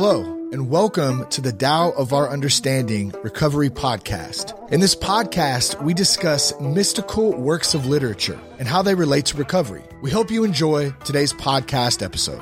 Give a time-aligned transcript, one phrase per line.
[0.00, 4.54] Hello, and welcome to the Tao of Our Understanding Recovery Podcast.
[4.70, 9.82] In this podcast, we discuss mystical works of literature and how they relate to recovery.
[10.00, 12.40] We hope you enjoy today's podcast episode.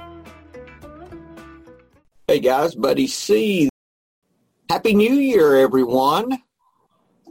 [2.29, 3.71] Hey guys, Buddy C.
[4.69, 6.37] Happy New Year, everyone.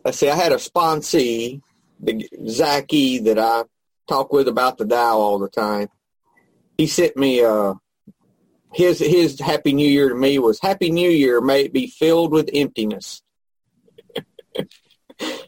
[0.04, 1.62] Let's see, I had a sponsee,
[2.00, 3.66] the Zachy that I
[4.10, 5.88] talk with about the Tao all the time.
[6.80, 7.76] He sent me uh,
[8.76, 12.34] his his Happy New Year to me was Happy New Year may it be filled
[12.34, 13.22] with emptiness.
[14.58, 14.68] and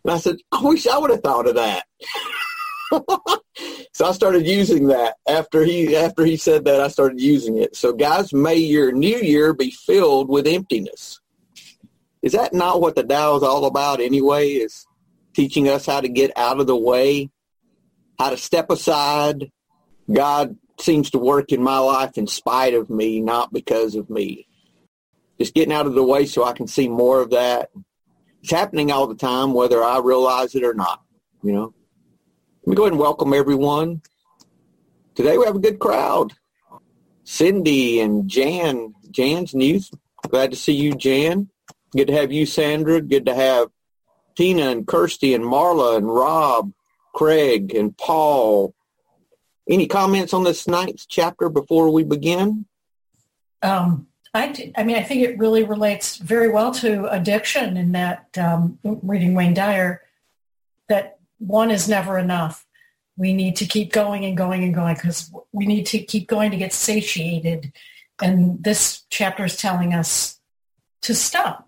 [0.08, 1.84] I said, I wish I would have thought of that.
[3.92, 7.76] so I started using that after he after he said that I started using it.
[7.76, 11.20] So guys, may your new year be filled with emptiness.
[12.22, 14.52] Is that not what the Tao is all about anyway?
[14.52, 14.88] Is
[15.34, 17.30] teaching us how to get out of the way,
[18.18, 19.52] how to step aside.
[20.12, 24.48] God seems to work in my life in spite of me, not because of me.
[25.40, 27.70] Just getting out of the way so I can see more of that.
[28.42, 31.02] It's happening all the time, whether I realize it or not,
[31.44, 31.74] you know.
[32.66, 34.02] Let me go ahead and welcome everyone.
[35.16, 36.34] Today we have a good crowd.
[37.24, 38.94] Cindy and Jan.
[39.12, 39.92] Jan's news.
[40.30, 41.50] Glad to see you, Jan.
[41.92, 43.02] Good to have you, Sandra.
[43.02, 43.70] Good to have
[44.36, 46.72] Tina and Kirsty and Marla and Rob,
[47.14, 48.76] Craig and Paul,
[49.70, 52.66] any comments on this ninth chapter before we begin?
[53.62, 58.28] Um, I, I mean, I think it really relates very well to addiction in that
[58.38, 60.02] um, reading Wayne Dyer,
[60.90, 62.66] that one is never enough.
[63.18, 66.52] We need to keep going and going and going because we need to keep going
[66.52, 67.74] to get satiated.
[68.22, 70.40] And this chapter is telling us
[71.02, 71.68] to stop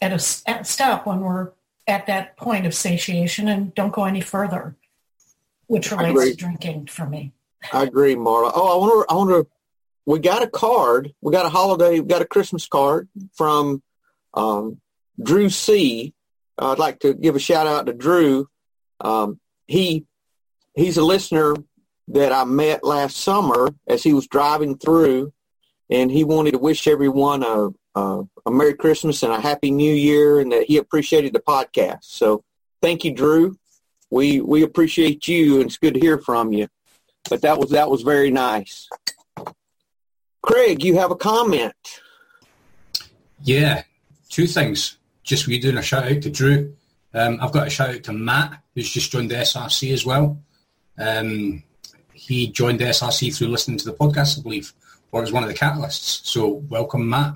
[0.00, 1.52] at a at stop when we're
[1.86, 4.76] at that point of satiation and don't go any further
[5.66, 7.32] which relates to drinking for me.
[7.72, 8.52] I agree, Marla.
[8.54, 9.14] Oh, I want to.
[9.14, 9.50] I want to.
[10.06, 11.14] We got a card.
[11.22, 12.00] We got a holiday.
[12.00, 13.82] We got a Christmas card from
[14.34, 14.80] um,
[15.22, 16.14] Drew C.
[16.58, 18.48] I'd like to give a shout out to Drew.
[19.00, 20.04] Um, he
[20.74, 21.54] he's a listener
[22.08, 25.32] that I met last summer as he was driving through,
[25.88, 29.94] and he wanted to wish everyone a, a, a Merry Christmas and a Happy New
[29.94, 32.02] Year, and that he appreciated the podcast.
[32.02, 32.44] So,
[32.82, 33.56] thank you, Drew
[34.14, 36.68] we we appreciate you, and it's good to hear from you.
[37.28, 38.88] But that was that was very nice.
[40.40, 41.74] Craig, you have a comment?
[43.42, 43.82] Yeah,
[44.28, 44.98] two things.
[45.24, 46.76] Just we doing a shout out to Drew.
[47.12, 50.38] Um, I've got a shout out to Matt, who's just joined the SRC as well.
[50.98, 51.62] Um,
[52.12, 54.72] he joined the SRC through listening to the podcast, I believe,
[55.12, 56.24] or as one of the catalysts.
[56.24, 57.34] So welcome, Matt.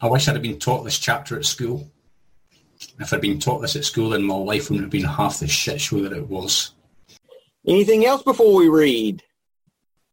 [0.00, 1.90] I wish I'd have been taught this chapter at school.
[2.98, 5.48] If I'd been taught this at school, then my life wouldn't have been half the
[5.48, 6.72] shit show that it was.
[7.66, 9.22] Anything else before we read?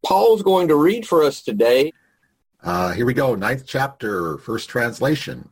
[0.05, 1.93] Paul's going to read for us today.
[2.61, 3.35] Uh, here we go.
[3.35, 5.49] Ninth chapter, first translation.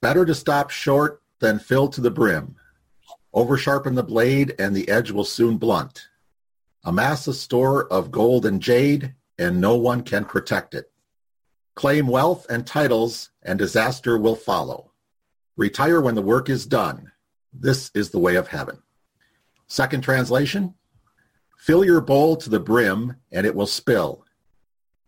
[0.00, 2.56] Better to stop short than fill to the brim.
[3.32, 6.08] Oversharpen the blade, and the edge will soon blunt.
[6.84, 10.90] Amass a store of gold and jade, and no one can protect it.
[11.74, 14.92] Claim wealth and titles, and disaster will follow.
[15.56, 17.12] Retire when the work is done.
[17.52, 18.82] This is the way of heaven.
[19.68, 20.74] Second translation.
[21.58, 24.24] Fill your bowl to the brim and it will spill.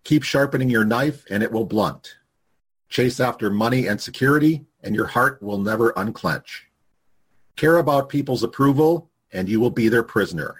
[0.04, 2.14] Keep sharpening your knife and it will blunt.
[2.88, 6.66] Chase after money and security and your heart will never unclench.
[7.56, 10.54] Care about people's approval and you will be their prisoner.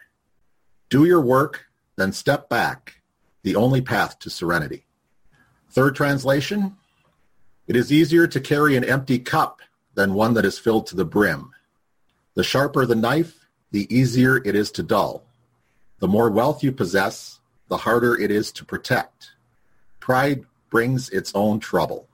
[0.89, 3.03] Do your work, then step back,
[3.45, 4.87] the only path to serenity.
[5.71, 6.77] Third translation.
[7.69, 9.61] It is easier to carry an empty cup
[9.97, 11.51] than one that is filled to the brim.
[12.35, 15.25] The sharper the knife, the easier it is to dull.
[15.99, 19.33] The more wealth you possess, the harder it is to protect.
[19.99, 22.07] Pride brings its own trouble.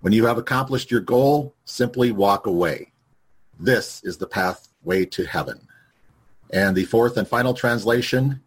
[0.00, 2.92] When you have accomplished your goal, simply walk away.
[3.58, 5.68] This is the pathway to heaven.
[6.50, 8.42] And the fourth and final translation,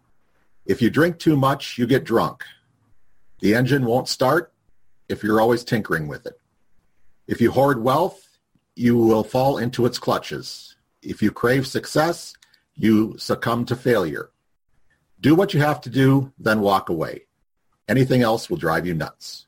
[0.66, 2.44] if you drink too much, you get drunk.
[3.42, 4.54] The engine won't start
[5.10, 6.40] if you're always tinkering with it.
[7.28, 8.25] If you hoard wealth,
[8.76, 10.76] you will fall into its clutches.
[11.02, 12.34] If you crave success,
[12.76, 14.30] you succumb to failure.
[15.22, 17.26] Do what you have to do, then walk away.
[17.88, 19.48] Anything else will drive you nuts.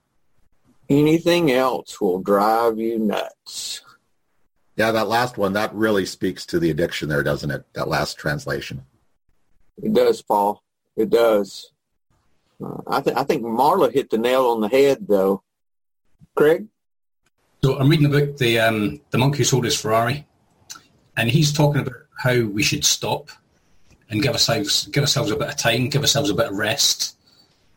[0.89, 3.81] Anything else will drive you nuts.
[4.77, 7.65] Yeah, that last one, that really speaks to the addiction there, doesn't it?
[7.73, 8.85] That last translation.
[9.81, 10.63] It does, Paul.
[10.95, 11.71] It does.
[12.63, 15.43] Uh, I, th- I think Marla hit the nail on the head, though.
[16.35, 16.67] Craig?
[17.63, 20.25] So I'm reading about the um, the monk who sold his Ferrari,
[21.15, 23.29] and he's talking about how we should stop
[24.09, 27.17] and give ourselves give ourselves a bit of time, give ourselves a bit of rest,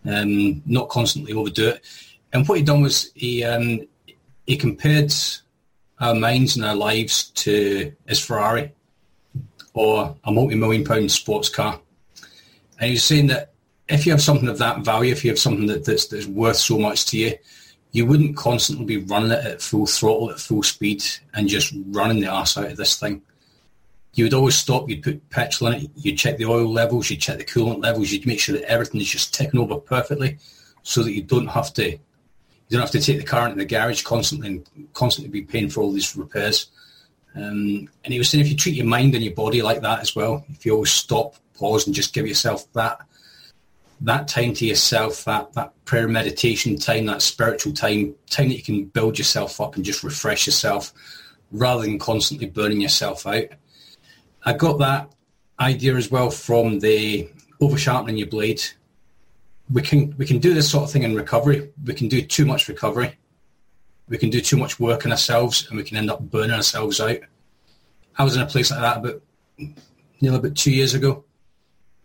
[0.05, 1.85] um, not constantly overdo it.
[2.33, 3.81] and what he done was he um,
[4.47, 5.13] he compared
[5.99, 8.73] our minds and our lives to his Ferrari
[9.75, 11.81] or a multi-million pound sports car.
[12.79, 13.53] And he's saying that
[13.89, 16.57] if you have something of that value, if you have something that, that's, that's worth
[16.57, 17.35] so much to you,
[17.93, 21.05] you wouldn't constantly be running it at full throttle, at full speed,
[21.35, 23.23] and just running the arse out of this thing.
[24.15, 27.21] You would always stop, you'd put petrol in it, you'd check the oil levels, you'd
[27.21, 30.39] check the coolant levels, you'd make sure that everything is just ticking over perfectly
[30.83, 31.99] so that you don't have to
[32.71, 35.69] you don't have to take the car into the garage constantly and constantly be paying
[35.69, 36.69] for all these repairs.
[37.35, 40.01] Um, and he was saying if you treat your mind and your body like that
[40.01, 43.01] as well, if you always stop, pause, and just give yourself that
[44.03, 48.63] that time to yourself, that that prayer meditation time, that spiritual time, time that you
[48.63, 50.93] can build yourself up and just refresh yourself,
[51.51, 53.45] rather than constantly burning yourself out.
[54.45, 55.13] I got that
[55.59, 57.29] idea as well from the
[57.61, 58.63] over sharpening your blade
[59.73, 61.71] we can we can do this sort of thing in recovery.
[61.85, 63.17] We can do too much recovery.
[64.09, 67.01] We can do too much work on ourselves, and we can end up burning ourselves
[67.01, 67.19] out.
[68.17, 69.23] I was in a place like that about
[70.21, 71.25] nearly about two years ago.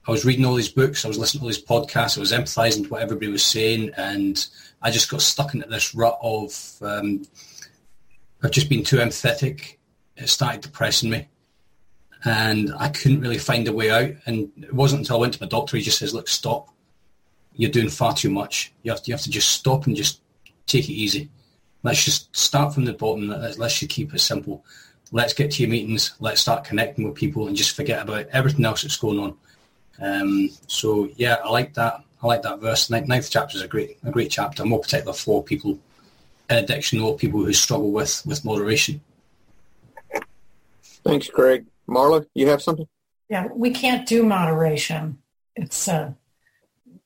[0.08, 2.32] I was reading all these books, I was listening to all these podcasts, I was
[2.32, 4.46] empathizing to what everybody was saying, and
[4.82, 7.24] I just got stuck into this rut of um,
[8.44, 9.78] I've just been too empathetic.
[10.16, 11.28] It started depressing me,
[12.24, 14.12] and I couldn't really find a way out.
[14.28, 16.70] And it wasn't until I went to my doctor, he just says, "Look, stop
[17.56, 18.74] you're doing far too much.
[18.84, 20.22] You have to, you have to just stop and just
[20.66, 21.30] take it easy.
[21.84, 23.28] Let's just start from the bottom.
[23.28, 24.66] Let's, let's just keep it simple.
[25.12, 26.16] Let's get to your meetings.
[26.20, 29.38] Let's start connecting with people and just forget about everything else that's going on.
[30.02, 32.02] Um, so yeah, I like that.
[32.22, 32.90] I like that verse.
[32.90, 34.66] Ninth chapter is a great, a great chapter.
[34.66, 35.80] More particular for people
[36.50, 39.02] in addiction or people who struggle with with moderation.
[41.04, 41.66] Thanks, Craig.
[41.88, 42.88] Marla, you have something?
[43.30, 45.20] Yeah, we can't do moderation.
[45.56, 46.14] It's uh,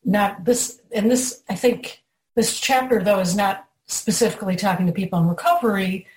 [0.03, 2.01] not this, and this, I think
[2.35, 6.07] this chapter though is not specifically talking to people in recovery,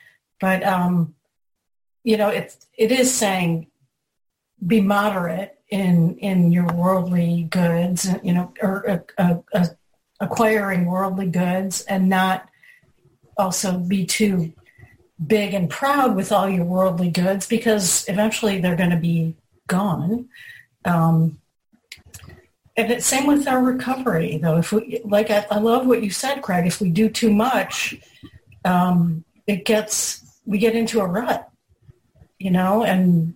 [0.40, 1.14] but um,
[2.04, 3.66] you know, it it is saying
[4.66, 9.66] be moderate in in your worldly goods, you know, or uh, uh, uh,
[10.20, 12.48] acquiring worldly goods, and not
[13.36, 14.52] also be too
[15.26, 19.36] big and proud with all your worldly goods because eventually they're going to be
[19.66, 20.28] gone.
[20.84, 21.38] Um,
[22.76, 24.56] and it's same with our recovery, though.
[24.56, 26.66] If we like, I, I love what you said, Craig.
[26.66, 27.94] If we do too much,
[28.64, 31.50] um, it gets we get into a rut,
[32.38, 33.34] you know, and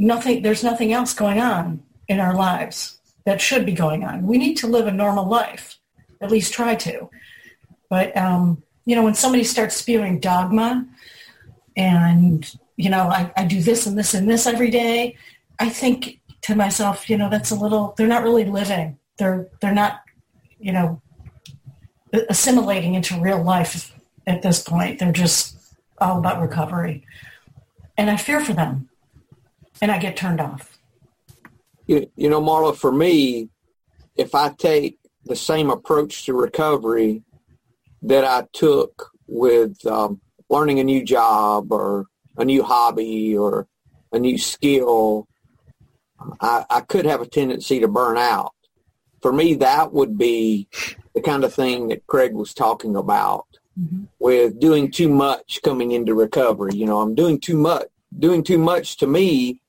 [0.00, 0.42] nothing.
[0.42, 4.26] There's nothing else going on in our lives that should be going on.
[4.26, 5.78] We need to live a normal life,
[6.20, 7.10] at least try to.
[7.88, 10.86] But um, you know, when somebody starts spewing dogma,
[11.76, 15.16] and you know, I, I do this and this and this every day,
[15.58, 18.98] I think to myself, you know, that's a little, they're not really living.
[19.18, 20.00] They're, they're not,
[20.58, 21.02] you know,
[22.28, 23.94] assimilating into real life
[24.26, 24.98] at this point.
[24.98, 25.56] They're just
[26.00, 27.04] all about recovery.
[27.98, 28.89] And I fear for them.
[29.82, 30.78] And I get turned off.
[31.86, 33.48] You, you know, Marla, for me,
[34.16, 37.22] if I take the same approach to recovery
[38.02, 42.06] that I took with um, learning a new job or
[42.36, 43.66] a new hobby or
[44.12, 45.28] a new skill
[46.40, 48.52] I, I could have a tendency to burn out.
[49.22, 50.68] For me, that would be
[51.14, 53.46] the kind of thing that Craig was talking about
[53.78, 54.04] mm-hmm.
[54.18, 56.74] with doing too much coming into recovery.
[56.74, 57.86] You know, I'm doing too much.
[58.18, 59.59] Doing too much to me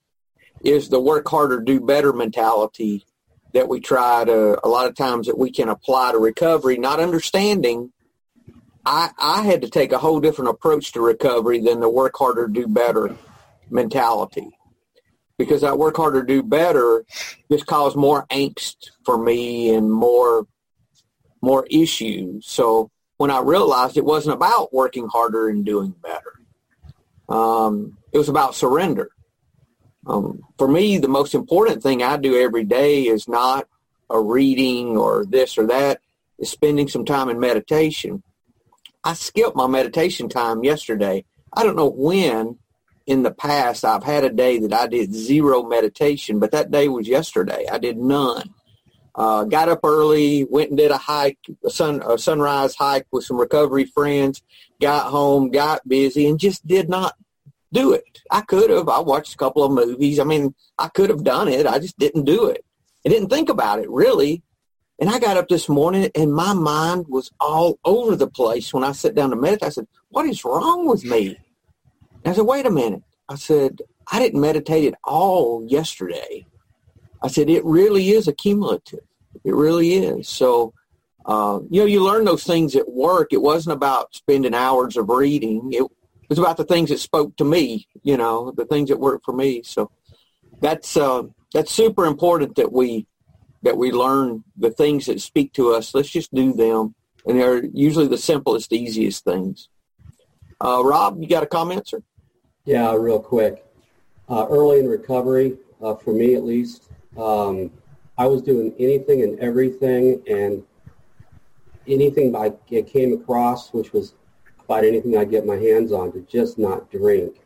[0.63, 3.05] is the work harder, do better mentality
[3.53, 6.99] that we try to, a lot of times that we can apply to recovery, not
[6.99, 7.91] understanding
[8.85, 12.47] I, I had to take a whole different approach to recovery than the work harder,
[12.47, 13.15] do better
[13.69, 14.57] mentality
[15.37, 17.03] because that work harder, do better
[17.51, 20.47] just caused more angst for me and more
[21.41, 22.45] more issues.
[22.45, 26.39] So when I realized it wasn't about working harder and doing better,
[27.27, 29.09] um, it was about surrender.
[30.07, 33.67] Um, for me, the most important thing I do every day is not
[34.09, 36.01] a reading or this or that.
[36.39, 38.23] Is spending some time in meditation.
[39.03, 41.23] I skipped my meditation time yesterday.
[41.53, 42.57] I don't know when
[43.05, 46.87] in the past, I've had a day that I did zero meditation, but that day
[46.87, 47.65] was yesterday.
[47.71, 48.53] I did none.
[49.13, 53.25] Uh, got up early, went and did a hike, a, sun, a sunrise hike with
[53.25, 54.41] some recovery friends,
[54.79, 57.15] got home, got busy, and just did not
[57.73, 58.21] do it.
[58.29, 58.89] I could have.
[58.89, 60.19] I watched a couple of movies.
[60.19, 61.65] I mean, I could have done it.
[61.65, 62.63] I just didn't do it.
[63.05, 64.43] I didn't think about it really.
[64.99, 68.83] And I got up this morning and my mind was all over the place when
[68.83, 69.63] I sat down to meditate.
[69.67, 71.37] I said, what is wrong with me?
[72.23, 73.01] I said, wait a minute.
[73.27, 76.45] I said, I didn't meditate at all yesterday.
[77.23, 78.99] I said, it really is accumulative.
[79.43, 80.27] It really is.
[80.29, 80.73] So
[81.25, 83.31] uh, you know, you learn those things at work.
[83.31, 85.69] It wasn't about spending hours of reading.
[85.71, 85.85] It
[86.31, 89.33] was about the things that spoke to me, you know, the things that worked for
[89.33, 89.61] me.
[89.63, 89.91] So
[90.61, 91.23] that's, uh,
[91.53, 93.05] that's super important that we,
[93.63, 95.93] that we learn the things that speak to us.
[95.93, 96.95] Let's just do them.
[97.25, 99.67] And they're usually the simplest, easiest things.
[100.61, 102.01] Uh, Rob, you got a comment, sir?
[102.63, 103.65] Yeah, real quick.
[104.29, 107.71] Uh, early in recovery, uh, for me at least, um,
[108.17, 110.63] I was doing anything and everything, and
[111.87, 112.51] anything I
[112.83, 114.13] came across, which was
[114.71, 117.41] about anything I get my hands on, to just not drink.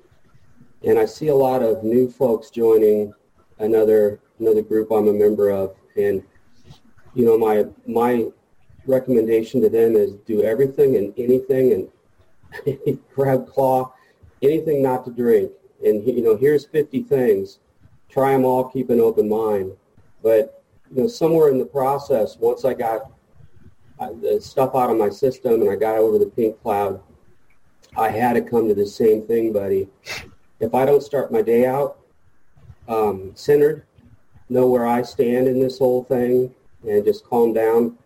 [0.83, 3.13] And I see a lot of new folks joining
[3.57, 6.21] another another group I'm a member of, and
[7.15, 8.27] you know my my
[8.85, 11.89] recommendation to them is do everything and anything
[12.63, 13.91] and grab claw,
[14.43, 15.51] anything not to drink.
[15.83, 17.59] And you know here's 50 things.
[18.07, 18.65] Try them all.
[18.69, 19.71] Keep an open mind.
[20.21, 20.63] But
[20.93, 23.11] you know somewhere in the process, once I got
[23.97, 27.01] uh, the stuff out of my system and I got over the pink cloud,
[27.97, 29.87] I had to come to the same thing, buddy.
[30.59, 31.99] If I don't start my day out
[32.89, 33.85] um, centered,
[34.49, 37.97] know where I stand in this whole thing, and just calm down,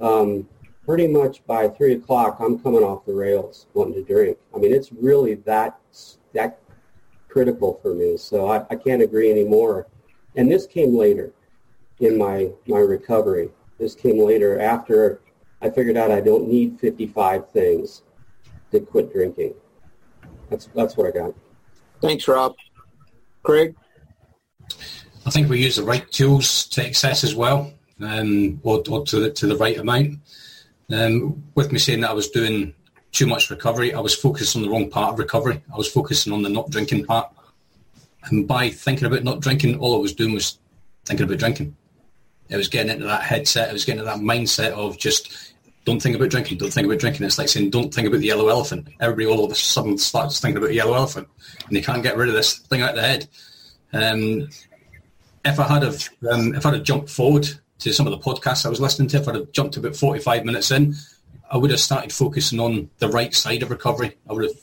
[0.00, 0.48] um,
[0.86, 4.38] pretty much by three o'clock, I'm coming off the rails wanting to drink.
[4.54, 5.78] I mean, it's really that
[6.34, 6.60] that
[7.28, 8.16] critical for me.
[8.16, 9.86] So I, I can't agree anymore.
[10.36, 11.32] And this came later
[12.00, 13.50] in my my recovery.
[13.78, 15.20] This came later after
[15.60, 18.02] I figured out I don't need 55 things
[18.72, 19.54] to quit drinking.
[20.50, 21.34] That's that's what I got.
[22.00, 22.56] Thanks, Rob.
[23.42, 23.74] Craig?
[25.24, 29.20] I think we use the right tools to excess as well, um, or, or to,
[29.20, 30.18] the, to the right amount.
[30.92, 32.74] Um, with me saying that I was doing
[33.12, 35.62] too much recovery, I was focused on the wrong part of recovery.
[35.72, 37.30] I was focusing on the not drinking part.
[38.24, 40.58] And by thinking about not drinking, all I was doing was
[41.04, 41.76] thinking about drinking.
[42.48, 43.70] It was getting into that headset.
[43.70, 45.51] It was getting into that mindset of just
[45.84, 47.26] don't think about drinking, don't think about drinking.
[47.26, 48.88] It's like saying, don't think about the yellow elephant.
[49.00, 51.28] Everybody all of a sudden starts thinking about the yellow elephant,
[51.66, 53.28] and they can't get rid of this thing out of the head.
[53.92, 54.48] Um,
[55.44, 57.48] if I had have, um, if I'd have jumped forward
[57.80, 60.44] to some of the podcasts I was listening to, if I'd have jumped about 45
[60.44, 60.94] minutes in,
[61.50, 64.16] I would have started focusing on the right side of recovery.
[64.30, 64.56] I would have,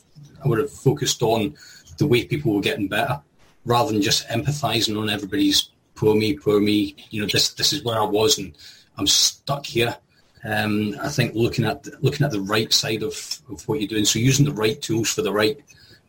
[0.43, 1.55] I would have focused on
[1.97, 3.21] the way people were getting better,
[3.65, 6.95] rather than just empathizing on everybody's poor me, poor me.
[7.09, 8.55] You know, this this is where I was, and
[8.97, 9.97] I'm stuck here.
[10.43, 14.05] Um, I think looking at looking at the right side of, of what you're doing,
[14.05, 15.59] so using the right tools for the right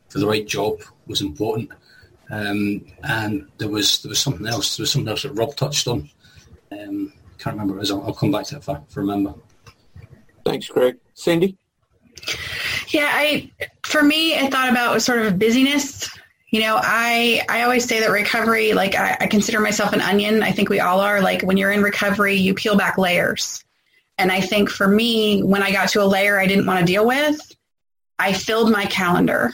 [0.08, 1.70] for the right job was important.
[2.30, 4.76] Um, and there was there was something else.
[4.76, 6.08] There was something else that Rob touched on.
[6.70, 7.90] Um, can't remember it is.
[7.90, 9.34] I'll, I'll, come back to it if I, if I remember.
[10.44, 10.98] Thanks, Craig.
[11.14, 11.56] Cindy.
[12.88, 13.50] Yeah, I
[13.82, 16.08] for me, I thought about sort of busyness.
[16.50, 20.44] You know, I I always say that recovery, like I, I consider myself an onion.
[20.44, 21.20] I think we all are.
[21.20, 23.64] Like when you're in recovery, you peel back layers
[24.20, 26.84] and I think for me, when I got to a layer I didn't want to
[26.84, 27.40] deal with,
[28.18, 29.50] I filled my calendar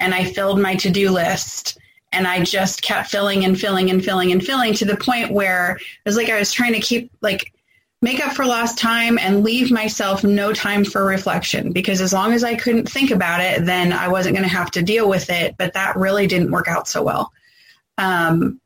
[0.00, 1.78] and I filled my to do list.
[2.10, 5.76] And I just kept filling and filling and filling and filling to the point where
[5.76, 7.52] it was like I was trying to keep, like,
[8.00, 12.32] make up for lost time and leave myself no time for reflection because as long
[12.32, 15.28] as I couldn't think about it, then I wasn't going to have to deal with
[15.28, 15.56] it.
[15.58, 17.32] But that really didn't work out so well.
[17.98, 18.62] Um,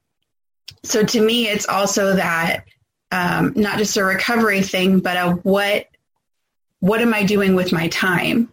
[0.85, 2.64] so to me, it's also that
[3.14, 5.87] um, not just a recovery thing, but a what
[6.80, 8.50] what am I doing with my time?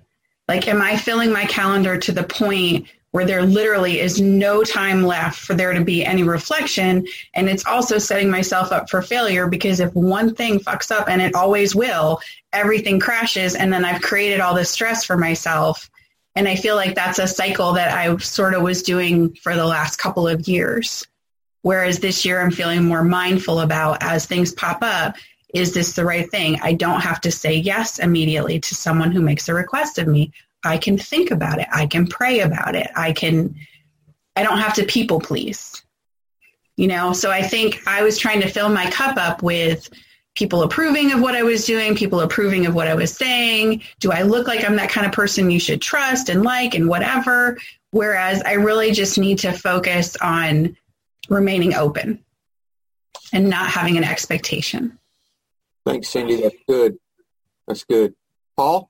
[0.47, 5.03] Like, am I filling my calendar to the point where there literally is no time
[5.03, 7.07] left for there to be any reflection?
[7.33, 11.21] And it's also setting myself up for failure because if one thing fucks up, and
[11.21, 12.21] it always will,
[12.53, 15.89] everything crashes, and then I've created all this stress for myself.
[16.35, 19.65] And I feel like that's a cycle that I sort of was doing for the
[19.65, 21.05] last couple of years.
[21.61, 25.15] Whereas this year I'm feeling more mindful about as things pop up,
[25.53, 26.59] is this the right thing?
[26.61, 30.31] I don't have to say yes immediately to someone who makes a request of me.
[30.63, 31.67] I can think about it.
[31.71, 32.89] I can pray about it.
[32.95, 33.55] I can,
[34.35, 35.83] I don't have to people please.
[36.77, 39.89] You know, so I think I was trying to fill my cup up with
[40.35, 43.83] people approving of what I was doing, people approving of what I was saying.
[43.99, 46.87] Do I look like I'm that kind of person you should trust and like and
[46.87, 47.57] whatever?
[47.91, 50.77] Whereas I really just need to focus on
[51.29, 52.23] remaining open
[53.33, 54.97] and not having an expectation.
[55.85, 56.41] Thanks, Cindy.
[56.41, 56.97] That's good.
[57.67, 58.13] That's good.
[58.55, 58.89] Paul?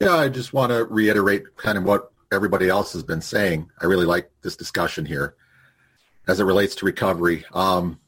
[0.00, 3.70] Yeah, I just want to reiterate kind of what everybody else has been saying.
[3.80, 5.34] I really like this discussion here
[6.26, 7.44] as it relates to recovery.
[7.52, 7.98] Um,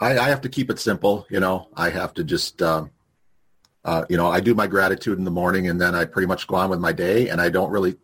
[0.00, 1.26] I, I, have to keep it simple.
[1.28, 2.92] You know, I have to just, um,
[3.84, 6.46] uh, you know, I do my gratitude in the morning and then I pretty much
[6.46, 7.96] go on with my day and I don't really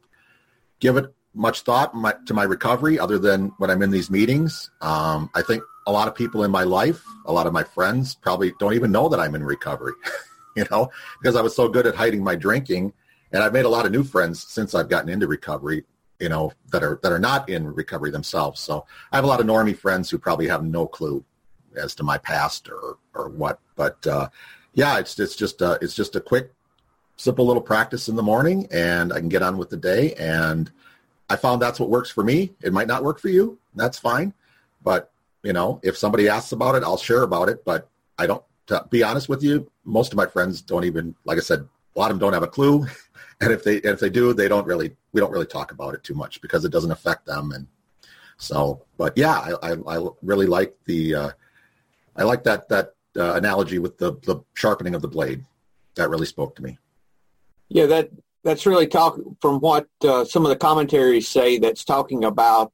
[0.81, 4.71] give it much thought my, to my recovery other than when I'm in these meetings.
[4.81, 8.15] Um, I think a lot of people in my life, a lot of my friends
[8.15, 9.93] probably don't even know that I'm in recovery,
[10.57, 12.93] you know, because I was so good at hiding my drinking.
[13.33, 15.85] And I've made a lot of new friends since I've gotten into recovery,
[16.21, 18.61] you know, that are that are not in recovery themselves.
[18.61, 21.25] So I have a lot of normie friends who probably have no clue
[21.77, 23.59] as to my past or or what.
[23.75, 24.29] But uh,
[24.75, 26.53] yeah, it's it's just uh, it's just a quick,
[27.17, 30.15] simple little practice in the morning, and I can get on with the day.
[30.15, 30.71] And
[31.29, 32.53] I found that's what works for me.
[32.63, 33.59] It might not work for you.
[33.75, 34.35] That's fine.
[34.83, 35.11] But
[35.43, 37.65] you know, if somebody asks about it, I'll share about it.
[37.65, 37.89] But
[38.19, 41.43] I don't, to be honest with you, most of my friends don't even, like I
[41.43, 42.87] said, a lot of them don't have a clue.
[43.41, 45.93] And if they, and if they do, they don't really, we don't really talk about
[45.93, 47.51] it too much because it doesn't affect them.
[47.51, 47.67] And
[48.37, 51.31] so, but yeah, I, I, I really like the, uh,
[52.15, 55.45] I like that, that uh, analogy with the, the sharpening of the blade.
[55.97, 56.79] That really spoke to me.
[57.69, 58.11] Yeah, that,
[58.45, 62.73] that's really talk from what uh, some of the commentaries say that's talking about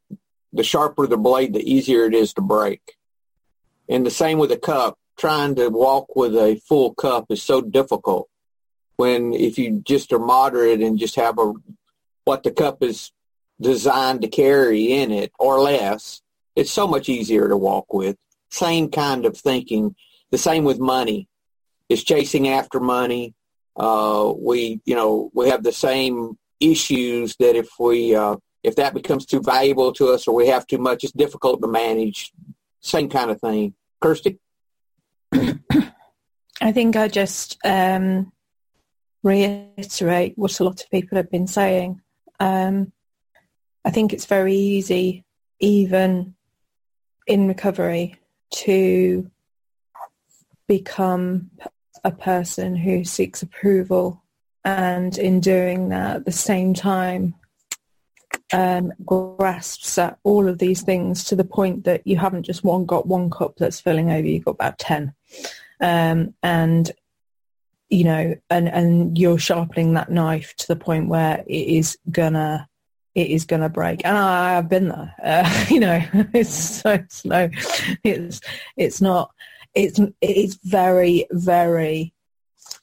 [0.53, 2.97] the sharper the blade, the easier it is to break.
[3.89, 4.99] And the same with a cup.
[5.17, 8.31] Trying to walk with a full cup is so difficult
[8.97, 11.53] when if you just are moderate and just have a
[12.25, 13.13] what the cup is
[13.61, 16.23] designed to carry in it or less,
[16.57, 18.17] it's so much easier to walk with.
[18.51, 19.95] Same kind of thinking.
[20.31, 21.29] The same with money.
[21.91, 23.35] Is chasing after money.
[23.77, 28.95] Uh, we, you know, we have the same issues that if we uh, if that
[28.95, 32.33] becomes too valuable to us or we have too much, it's difficult to manage.
[32.81, 33.75] Same kind of thing.
[34.01, 34.39] Kirsty?
[35.33, 38.33] I think I just um,
[39.23, 42.01] reiterate what a lot of people have been saying.
[42.39, 42.93] Um,
[43.85, 45.25] I think it's very easy,
[45.59, 46.35] even
[47.27, 48.17] in recovery,
[48.51, 49.31] to
[50.67, 51.51] become
[52.05, 54.23] a person who seeks approval
[54.65, 57.35] and in doing that at the same time
[58.53, 62.85] um, grasps at all of these things to the point that you haven't just one
[62.85, 65.15] got one cup that's filling over, you've got about 10.
[65.81, 66.91] Um, and,
[67.89, 72.69] you know, and, and you're sharpening that knife to the point where it is gonna,
[73.15, 74.05] it is gonna break.
[74.05, 76.03] And I, have been there, uh, you know,
[76.35, 77.49] it's so slow.
[78.05, 78.41] It's,
[78.77, 79.33] it's not,
[79.75, 82.15] it's, it's very, very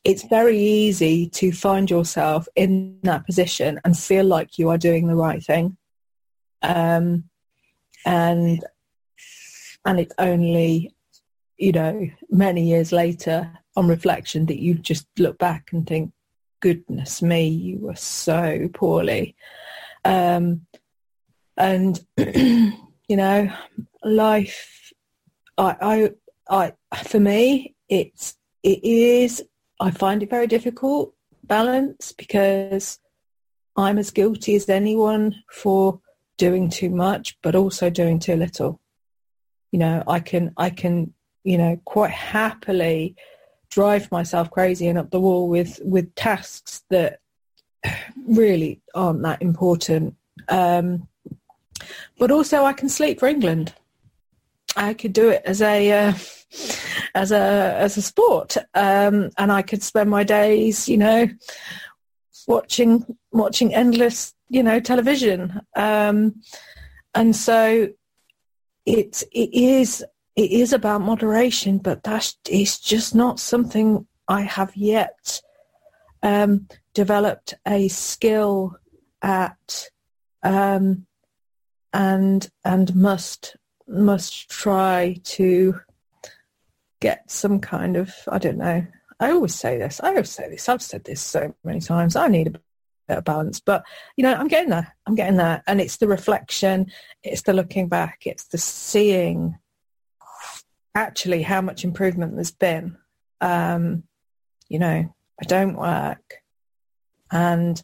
[0.03, 5.07] it's very easy to find yourself in that position and feel like you are doing
[5.07, 5.77] the right thing.
[6.61, 7.25] Um,
[8.05, 8.63] and
[9.85, 10.93] and it's only,
[11.57, 16.11] you know, many years later on reflection that you just look back and think,
[16.59, 19.35] goodness me, you were so poorly.
[20.03, 20.65] Um,
[21.55, 22.75] and, you
[23.09, 23.49] know,
[24.03, 24.91] life,
[25.57, 26.11] I,
[26.49, 29.43] I, for me, it's, it is
[29.79, 32.99] I find it very difficult balance because
[33.75, 36.01] I'm as guilty as anyone for
[36.37, 38.79] doing too much, but also doing too little.
[39.71, 43.15] You know, I can, I can, you know, quite happily
[43.69, 47.19] drive myself crazy and up the wall with, with tasks that
[48.27, 50.15] really aren't that important.
[50.49, 51.07] Um,
[52.17, 53.75] but also I can sleep for England.
[54.75, 56.13] I could do it as a, uh,
[57.15, 61.27] as a as a sport, um, and I could spend my days, you know,
[62.47, 65.61] watching watching endless, you know, television.
[65.75, 66.41] Um,
[67.13, 67.89] and so
[68.85, 74.75] it's it is it is about moderation, but that's it's just not something I have
[74.75, 75.41] yet
[76.23, 78.77] um, developed a skill
[79.21, 79.89] at,
[80.43, 81.05] um,
[81.93, 83.55] and and must
[83.87, 85.79] must try to
[86.99, 88.85] get some kind of, I don't know,
[89.19, 92.27] I always say this, I always say this, I've said this so many times, I
[92.27, 93.83] need a bit of balance, but
[94.15, 95.63] you know, I'm getting there, I'm getting there.
[95.67, 96.87] And it's the reflection,
[97.23, 99.57] it's the looking back, it's the seeing
[100.93, 102.97] actually how much improvement there's been.
[103.41, 104.03] Um,
[104.67, 106.41] you know, I don't work
[107.31, 107.81] and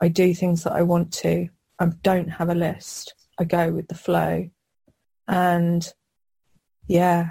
[0.00, 1.48] I do things that I want to.
[1.78, 3.14] I don't have a list.
[3.38, 4.50] I go with the flow.
[5.28, 5.86] And
[6.86, 7.30] yeah,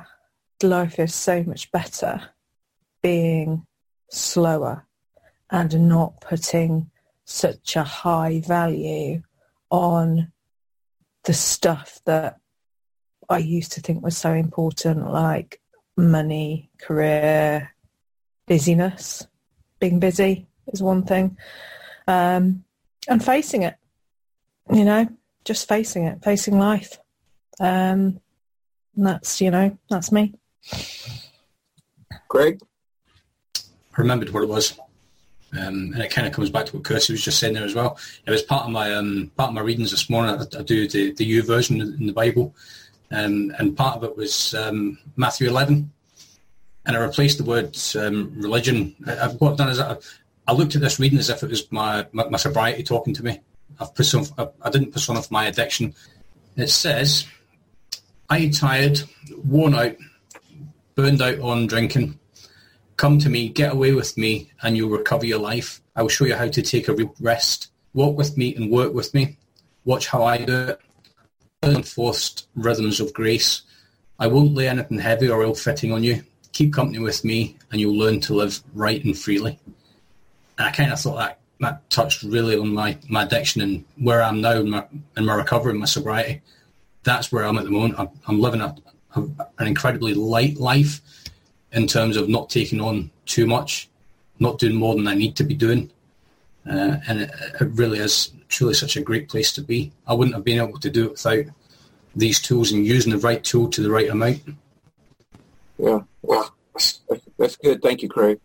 [0.63, 2.21] life is so much better
[3.01, 3.65] being
[4.09, 4.85] slower
[5.49, 6.89] and not putting
[7.25, 9.21] such a high value
[9.69, 10.31] on
[11.23, 12.39] the stuff that
[13.29, 15.61] I used to think was so important, like
[15.95, 17.73] money, career,
[18.47, 19.27] busyness.
[19.79, 21.37] Being busy is one thing.
[22.07, 22.65] Um,
[23.07, 23.75] and facing it,
[24.71, 25.07] you know,
[25.45, 26.99] just facing it, facing life.
[27.59, 28.19] Um,
[28.95, 30.33] and that's, you know, that's me.
[32.27, 32.59] Greg?
[33.57, 34.77] I remembered what it was.
[35.53, 37.75] Um, and it kind of comes back to what Kirsty was just saying there as
[37.75, 37.97] well.
[38.25, 40.35] It was part of my um, part of my readings this morning.
[40.35, 42.55] I, I do the, the U version in the Bible,
[43.11, 45.91] um, and part of it was um, Matthew 11,
[46.85, 48.95] and I replaced the word um, religion.
[49.05, 49.97] I, what I've done is I,
[50.47, 53.23] I, looked at this reading as if it was my, my, my sobriety talking to
[53.23, 53.41] me.
[53.79, 55.93] I've person, I, I didn't personify my addiction.
[56.55, 57.27] It says,
[58.31, 59.03] "Are you tired,
[59.43, 59.97] worn out,
[60.95, 62.17] burned out on drinking?"
[62.95, 65.81] Come to me, get away with me, and you'll recover your life.
[65.95, 67.67] I will show you how to take a rest.
[67.93, 69.37] Walk with me and work with me.
[69.83, 70.79] Watch how I do it.
[71.61, 73.63] Enforced rhythms of grace.
[74.17, 76.23] I won't lay anything heavy or ill-fitting on you.
[76.53, 79.59] Keep company with me, and you'll learn to live right and freely.
[80.57, 84.23] And I kind of thought that that touched really on my, my addiction and where
[84.23, 84.85] I'm now in my,
[85.17, 86.41] in my recovery, my sobriety.
[87.03, 87.99] That's where I'm at the moment.
[87.99, 88.75] I'm, I'm living a,
[89.15, 89.21] a,
[89.59, 91.01] an incredibly light life
[91.71, 93.89] in terms of not taking on too much,
[94.39, 95.91] not doing more than I need to be doing.
[96.69, 99.91] Uh, and it, it, really is truly such a great place to be.
[100.05, 101.45] I wouldn't have been able to do it without
[102.15, 104.41] these tools and using the right tool to the right amount.
[105.79, 106.53] Yeah, well,
[107.39, 107.81] that's good.
[107.81, 108.39] Thank you, Craig.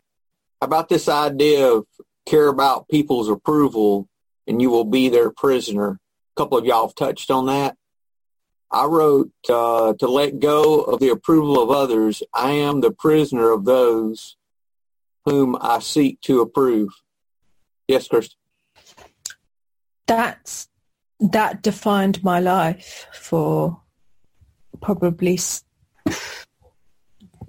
[0.63, 1.87] About this idea of
[2.27, 4.09] care about people's approval
[4.47, 5.99] and you will be their prisoner.
[6.37, 7.77] A couple of y'all have touched on that.
[8.71, 12.23] I wrote uh, to let go of the approval of others.
[12.35, 14.37] I am the prisoner of those
[15.25, 16.91] whom I seek to approve.
[17.89, 18.39] Yes, Kirsten.
[20.07, 20.69] That's
[21.19, 23.81] that defined my life for
[24.81, 25.39] probably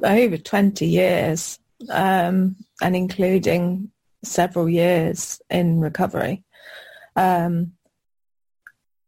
[0.03, 3.91] over 20 years um, and including
[4.23, 6.43] several years in recovery.
[7.15, 7.73] Um,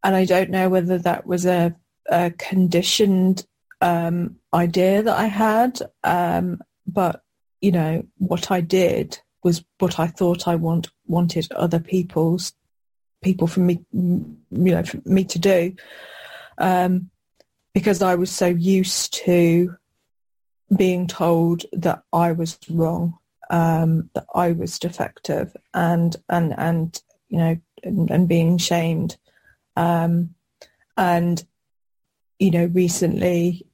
[0.04, 1.76] and I don't know whether that was a
[2.10, 3.45] a conditioned
[3.82, 7.24] um, idea that I had, um, but
[7.62, 12.54] you know what I did was what I thought I want wanted other people's
[13.22, 15.76] people from me, you know, for me to do,
[16.58, 17.10] um,
[17.74, 19.76] because I was so used to
[20.76, 23.17] being told that I was wrong,
[23.50, 29.17] um, that I was defective, and and and you know, and, and being shamed,
[29.76, 30.36] um,
[30.98, 31.45] and
[32.39, 33.67] you know, recently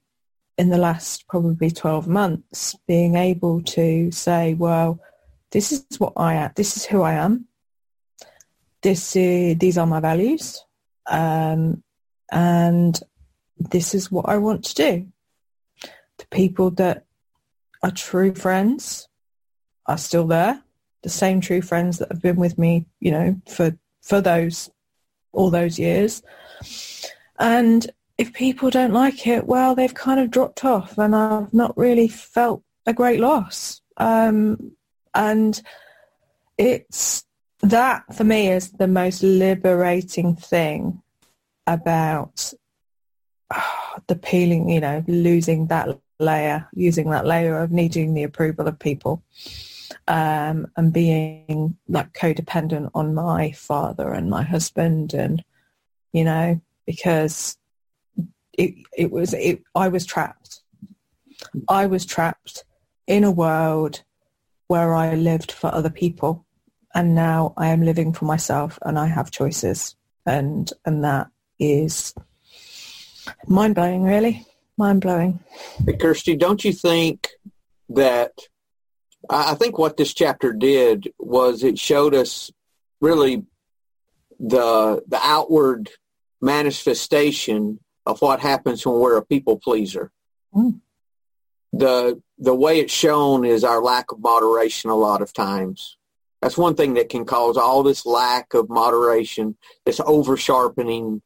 [0.58, 5.00] in the last probably 12 months, being able to say, well,
[5.52, 6.52] this is what I am.
[6.56, 7.46] This is who I am.
[8.82, 10.64] This is, these are my values.
[11.08, 11.84] Um,
[12.32, 13.00] and
[13.58, 15.08] this is what I want to do.
[16.18, 17.06] The people that
[17.84, 19.08] are true friends
[19.86, 20.62] are still there.
[21.04, 24.72] The same true friends that have been with me, you know, for, for those,
[25.34, 26.24] all those years.
[27.38, 27.86] And
[28.18, 32.08] if people don't like it, well, they've kind of dropped off and I've not really
[32.08, 33.82] felt a great loss.
[33.98, 34.72] Um,
[35.14, 35.62] and
[36.58, 37.26] it's
[37.62, 41.02] that for me is the most liberating thing
[41.68, 42.54] about
[43.54, 48.68] oh, the peeling, you know, losing that layer, using that layer of needing the approval
[48.68, 49.24] of people
[50.08, 55.44] um, and being like codependent on my father and my husband and,
[56.14, 57.58] you know, because
[58.58, 60.62] it, it was it, I was trapped.
[61.68, 62.64] I was trapped
[63.08, 64.04] in a world
[64.68, 66.46] where I lived for other people,
[66.94, 71.28] and now I am living for myself, and I have choices, and and that
[71.60, 72.14] is
[73.48, 74.46] mind blowing, really
[74.78, 75.40] mind blowing.
[75.86, 77.30] Hey, Kirsty, don't you think
[77.90, 78.32] that?
[79.28, 82.52] I think what this chapter did was it showed us
[83.02, 83.44] really
[84.40, 85.90] the the outward
[86.42, 90.12] manifestation of what happens when we're a people pleaser.
[90.54, 90.80] Mm.
[91.74, 95.98] The the way it's shown is our lack of moderation a lot of times.
[96.42, 101.22] That's one thing that can cause all this lack of moderation, this over sharpening.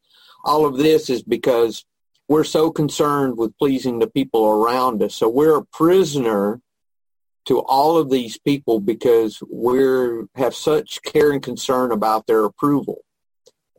[0.45, 1.85] All of this is because
[2.27, 5.15] we're so concerned with pleasing the people around us.
[5.15, 6.61] So we're a prisoner
[7.45, 9.79] to all of these people because we
[10.35, 13.03] have such care and concern about their approval.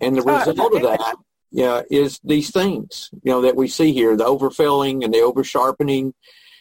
[0.01, 1.17] And the result of that
[1.51, 5.43] yeah, is these things, you know, that we see here, the overfilling and the over
[5.43, 6.15] sharpening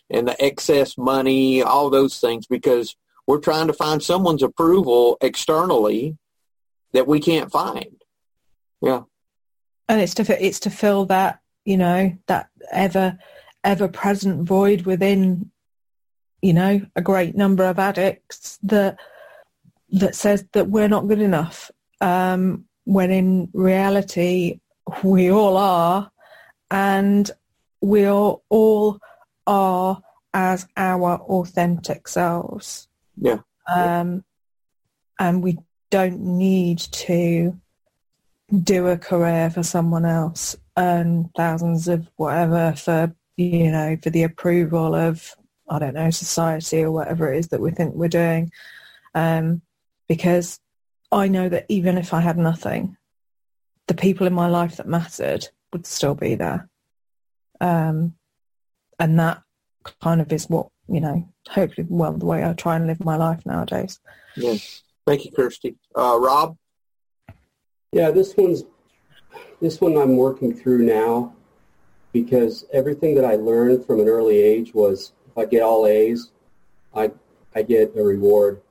[0.09, 2.95] and the excess money, all those things, because
[3.27, 6.17] we're trying to find someone's approval externally
[6.93, 8.03] that we can't find.
[8.81, 9.01] Yeah.
[9.87, 13.19] And it's to, it's to fill that, you know, that ever,
[13.63, 15.51] ever present void within,
[16.41, 18.99] you know, a great number of addicts that,
[19.91, 21.69] that says that we're not good enough.
[22.01, 24.59] Um, when in reality,
[25.03, 26.11] we all are,
[26.71, 27.29] and
[27.81, 28.99] we all
[29.47, 30.01] are
[30.33, 32.87] as our authentic selves.
[33.17, 33.39] Yeah.
[33.67, 34.23] Um,
[35.19, 35.57] and we
[35.89, 37.59] don't need to
[38.63, 44.23] do a career for someone else, earn thousands of whatever for, you know, for the
[44.23, 45.35] approval of,
[45.69, 48.51] I don't know, society or whatever it is that we think we're doing.
[49.13, 49.61] Um,
[50.07, 50.59] because
[51.11, 52.97] I know that even if I had nothing,
[53.89, 56.69] the people in my life that mattered would still be there.
[57.59, 58.13] Um,
[58.99, 59.41] and that
[59.99, 63.17] kind of is what, you know, hopefully, well, the way I try and live my
[63.17, 63.99] life nowadays.
[64.35, 64.83] Yes.
[65.07, 65.75] Thank you, Kirsty.
[65.95, 66.55] Uh, Rob?
[67.91, 68.63] Yeah, this one's
[69.59, 71.33] this one I'm working through now
[72.13, 76.31] because everything that I learned from an early age was if I get all A's,
[76.95, 77.11] I
[77.55, 78.61] I get a reward,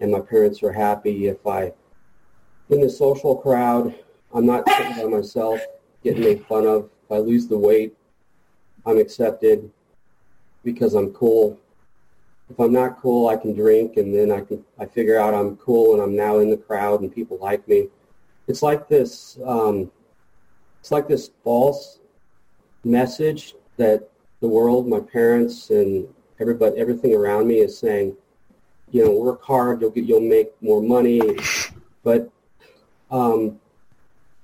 [0.00, 1.26] and my parents are happy.
[1.26, 1.74] If I
[2.70, 3.94] in the social crowd,
[4.34, 5.60] I'm not sitting by myself
[6.02, 6.90] getting made fun of.
[7.04, 7.94] If I lose the weight,
[8.84, 9.70] I'm accepted
[10.64, 11.58] because I'm cool.
[12.50, 15.56] If I'm not cool, I can drink, and then I can I figure out I'm
[15.56, 17.88] cool, and I'm now in the crowd, and people like me
[18.46, 19.90] it's like this um,
[20.80, 22.00] it's like this false
[22.84, 26.06] message that the world, my parents, and
[26.40, 28.14] everybody, everything around me is saying,
[28.90, 31.20] you know, work hard, you'll get, you'll make more money.
[32.02, 32.30] But
[33.10, 33.58] um,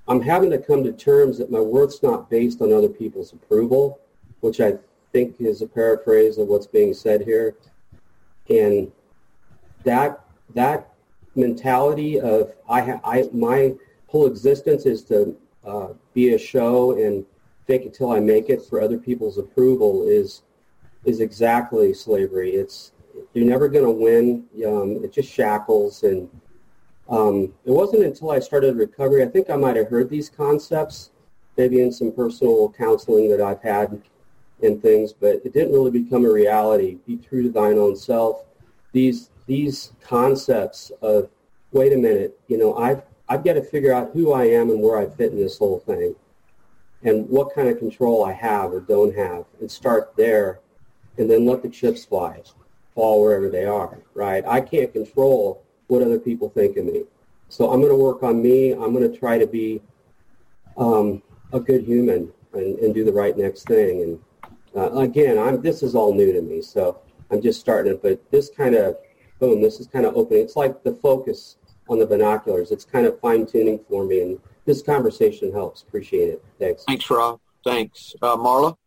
[0.07, 3.99] I'm having to come to terms that my worth's not based on other people's approval,
[4.41, 4.77] which I
[5.11, 7.55] think is a paraphrase of what's being said here.
[8.49, 8.91] And
[9.83, 10.91] that that
[11.35, 13.75] mentality of I, ha- I my
[14.07, 17.25] whole existence is to uh, be a show and
[17.67, 20.41] fake it till I make it for other people's approval is
[21.05, 22.51] is exactly slavery.
[22.51, 22.91] It's
[23.33, 24.45] you're never going to win.
[24.65, 26.29] Um, it just shackles, and
[27.09, 29.23] um, it wasn't until I started recovery.
[29.23, 31.11] I think I might have heard these concepts,
[31.57, 34.01] maybe in some personal counseling that I've had
[34.63, 36.99] and things, but it didn't really become a reality.
[37.07, 38.45] Be true to thine own self.
[38.93, 41.29] These these concepts of
[41.71, 44.81] wait a minute, you know, I've I've got to figure out who I am and
[44.81, 46.15] where I fit in this whole thing
[47.03, 50.59] and what kind of control I have or don't have and start there
[51.17, 52.41] and then let the chips fly,
[52.93, 54.43] fall wherever they are, right?
[54.45, 57.03] I can't control what other people think of me.
[57.49, 58.71] So I'm going to work on me.
[58.71, 59.81] I'm going to try to be
[60.77, 64.01] um, a good human and, and, do the right next thing.
[64.01, 64.19] And
[64.73, 68.01] uh, again, I'm, this is all new to me, so I'm just starting it.
[68.01, 68.95] But this kind of,
[69.39, 70.43] boom, this is kind of opening.
[70.43, 71.57] It's like the focus
[71.89, 72.71] on the binoculars.
[72.71, 75.81] It's kind of fine tuning for me, and this conversation helps.
[75.81, 76.45] Appreciate it.
[76.57, 76.85] Thanks.
[76.85, 77.39] Thanks, Rob.
[77.65, 78.77] Thanks, uh, Marla.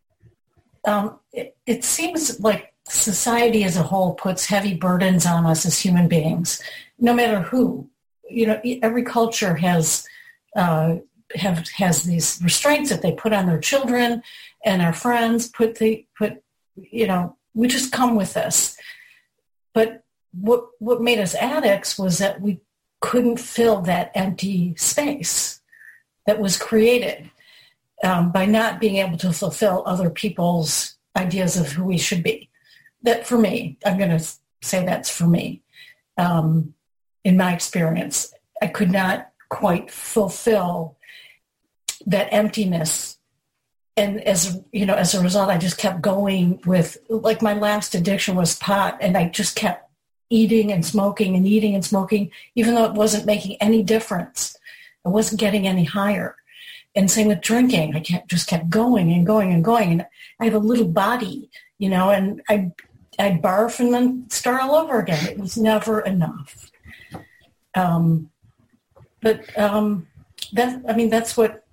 [0.87, 5.79] Um, it, it seems like society as a whole puts heavy burdens on us as
[5.79, 6.63] human beings,
[6.99, 7.89] no matter who.
[8.29, 10.07] You know, every culture has
[10.57, 10.97] uh,
[11.35, 14.23] have has these restraints that they put on their children
[14.65, 15.49] and our friends.
[15.49, 16.43] Put the put,
[16.77, 18.77] you know, we just come with this.
[19.73, 22.61] But what what made us addicts was that we
[23.01, 25.61] couldn't fill that empty space
[26.27, 27.31] that was created
[28.03, 32.49] um, by not being able to fulfill other people's ideas of who we should be.
[33.05, 34.25] That for me, I'm going to
[34.63, 35.63] say that's for me.
[36.19, 36.75] Um,
[37.23, 40.97] in my experience, I could not quite fulfill
[42.07, 43.19] that emptiness.
[43.97, 47.95] And as you know, as a result, I just kept going with like my last
[47.95, 49.89] addiction was pot, and I just kept
[50.31, 54.57] eating and smoking and eating and smoking, even though it wasn't making any difference.
[55.05, 56.37] I wasn't getting any higher.
[56.97, 57.95] And same with drinking.
[57.95, 59.93] I kept, just kept going and going and going.
[59.93, 60.07] And
[60.41, 62.73] I have a little body, you know, and I,
[63.19, 65.27] I'd barf and then start all over again.
[65.27, 66.71] It was never enough.
[67.75, 68.31] Um,
[69.21, 70.07] but um,
[70.53, 71.65] that, I mean, that's what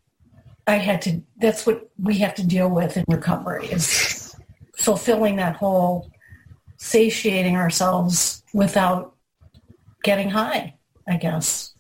[0.68, 4.36] I had to, that's what we have to deal with in recovery is
[4.76, 6.10] fulfilling that whole
[6.78, 9.16] satiating ourselves without
[10.04, 10.76] getting high,
[11.08, 11.71] I guess.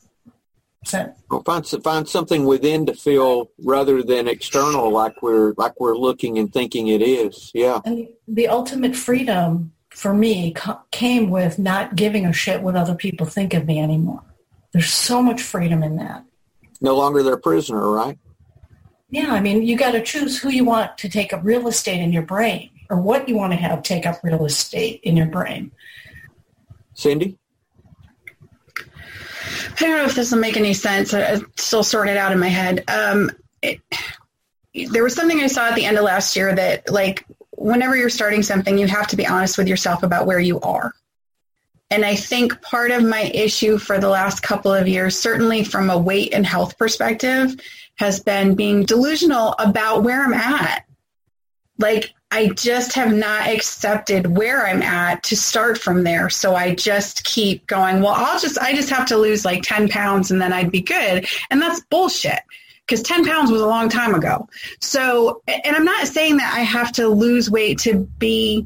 [0.84, 5.96] So, well, find find something within to feel rather than external, like we're like we're
[5.96, 7.52] looking and thinking it is.
[7.54, 7.82] Yeah.
[7.86, 10.56] And the ultimate freedom for me
[10.89, 14.24] came with not giving a shit what other people think of me anymore.
[14.72, 16.26] There's so much freedom in that.
[16.80, 18.17] No longer their prisoner, right?
[19.10, 22.00] Yeah, I mean, you got to choose who you want to take up real estate
[22.00, 25.28] in your brain or what you want to have take up real estate in your
[25.28, 25.72] brain.
[26.94, 27.38] Cindy?
[29.78, 31.14] I don't know if this will make any sense.
[31.14, 32.84] I still sort it out in my head.
[32.88, 33.32] Um,
[33.62, 33.80] it,
[34.90, 38.10] there was something I saw at the end of last year that, like, whenever you're
[38.10, 40.94] starting something, you have to be honest with yourself about where you are.
[41.90, 45.90] And I think part of my issue for the last couple of years, certainly from
[45.90, 47.56] a weight and health perspective,
[47.96, 50.86] has been being delusional about where I'm at.
[51.78, 56.30] Like, I just have not accepted where I'm at to start from there.
[56.30, 59.89] So I just keep going, well, I'll just, I just have to lose like 10
[59.89, 61.28] pounds and then I'd be good.
[61.50, 62.39] And that's bullshit
[62.88, 64.48] because 10 pounds was a long time ago.
[64.80, 68.65] So, and I'm not saying that I have to lose weight to be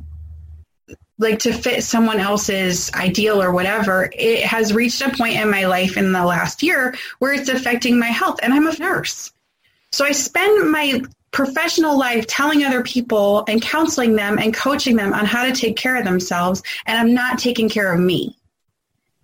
[1.17, 4.09] like to fit someone else's ideal or whatever.
[4.13, 7.97] It has reached a point in my life in the last year where it's affecting
[7.97, 9.31] my health and I'm a nurse.
[9.91, 11.01] So I spend my
[11.35, 15.75] professional life telling other people and counseling them and coaching them on how to take
[15.75, 18.37] care of themselves and I'm not taking care of me.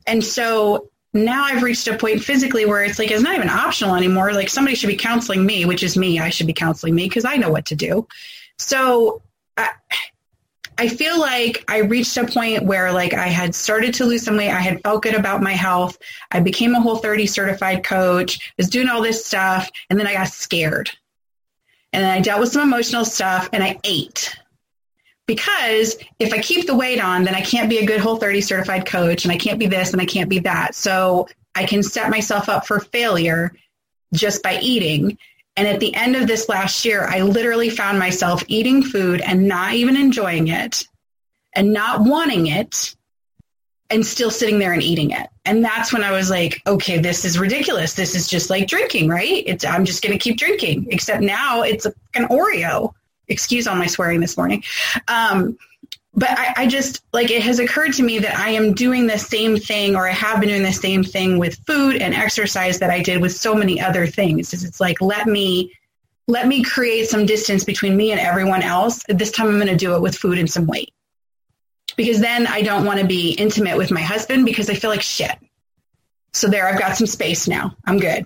[0.05, 3.95] And so now I've reached a point physically where it's like it's not even optional
[3.95, 4.33] anymore.
[4.33, 6.19] Like somebody should be counseling me, which is me.
[6.19, 8.05] I should be counseling me because I know what to do.
[8.57, 9.21] So
[9.55, 9.69] I,
[10.77, 14.35] I feel like I reached a point where like I had started to lose some
[14.35, 14.51] weight.
[14.51, 15.97] I had felt good about my health.
[16.29, 20.13] I became a whole 30 certified coach, was doing all this stuff, and then I
[20.13, 20.91] got scared
[21.93, 24.35] and I dealt with some emotional stuff and I ate.
[25.27, 28.41] Because if I keep the weight on, then I can't be a good whole 30
[28.41, 30.75] certified coach and I can't be this and I can't be that.
[30.75, 33.53] So I can set myself up for failure
[34.13, 35.17] just by eating.
[35.55, 39.47] And at the end of this last year, I literally found myself eating food and
[39.47, 40.87] not even enjoying it
[41.53, 42.95] and not wanting it
[43.91, 45.27] and still sitting there and eating it.
[45.45, 47.93] And that's when I was like, okay, this is ridiculous.
[47.93, 49.43] This is just like drinking, right?
[49.45, 50.87] It's I'm just going to keep drinking.
[50.89, 52.93] Except now it's an Oreo.
[53.27, 54.63] Excuse all my swearing this morning.
[55.07, 55.57] Um,
[56.13, 59.17] but I, I, just like it has occurred to me that I am doing the
[59.17, 62.89] same thing, or I have been doing the same thing with food and exercise that
[62.89, 64.53] I did with so many other things.
[64.53, 65.71] It's like let me
[66.27, 69.01] let me create some distance between me and everyone else.
[69.07, 70.93] This time I'm going to do it with food and some weight
[71.95, 75.01] because then I don't want to be intimate with my husband because I feel like
[75.01, 75.35] shit.
[76.33, 77.75] So there, I've got some space now.
[77.85, 78.25] I'm good.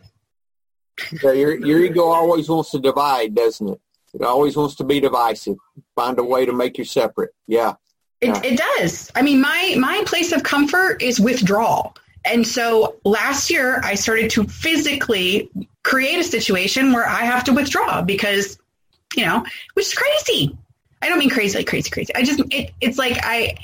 [1.24, 3.82] Yeah, your, your ego always wants to divide, doesn't it?
[4.14, 5.58] It always wants to be divisive.
[5.96, 7.32] Find a way to make you separate.
[7.48, 7.74] Yeah.
[8.22, 8.38] yeah.
[8.40, 9.12] It, it does.
[9.14, 11.96] I mean, my, my place of comfort is withdrawal.
[12.24, 15.50] And so last year I started to physically
[15.84, 18.58] create a situation where I have to withdraw because,
[19.16, 20.58] you know, which is crazy.
[21.02, 22.14] I don't mean crazy, like crazy, crazy.
[22.16, 23.58] I just, it, it's like I,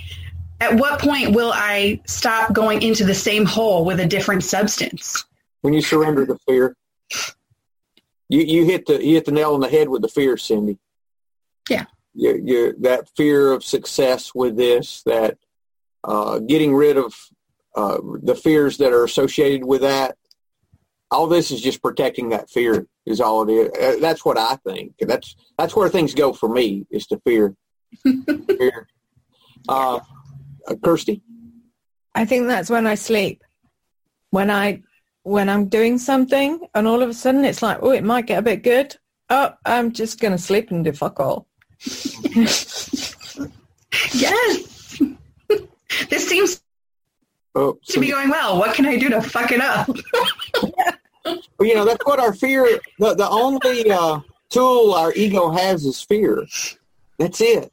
[0.60, 5.26] at what point will I stop going into the same hole with a different substance?
[5.62, 6.76] When you surrender to fear.
[8.30, 10.78] You, you hit the you hit the nail on the head with the fear, Cindy.
[11.70, 11.86] Yeah.
[12.14, 15.38] You, you, that fear of success with this, that
[16.04, 17.14] uh, getting rid of
[17.76, 20.18] uh, the fears that are associated with that,
[21.10, 23.70] all this is just protecting that fear is all it is.
[23.70, 24.94] Uh, that's what I think.
[25.00, 27.56] That's that's where things go for me is to fear.
[28.04, 28.88] fear.
[29.68, 30.00] Uh,
[30.68, 31.22] uh, Kirsty,
[32.16, 33.44] I think that's when I sleep.
[34.30, 34.82] When I
[35.24, 38.40] when I'm doing something and all of a sudden it's like, oh, it might get
[38.40, 38.96] a bit good.
[39.30, 41.48] Oh, I'm just going to sleep and do fuck all.
[44.14, 45.00] yes.
[46.10, 46.62] this seems
[47.56, 48.58] oh, so to be going well.
[48.58, 49.88] What can I do to fuck it up?
[49.88, 50.72] Well,
[51.26, 56.02] you know, that's what our fear, the, the only uh, tool our ego has is
[56.02, 56.46] fear.
[57.18, 57.72] That's it.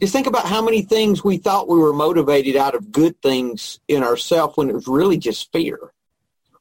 [0.00, 3.78] Just think about how many things we thought we were motivated out of good things
[3.86, 5.92] in ourselves when it was really just fear.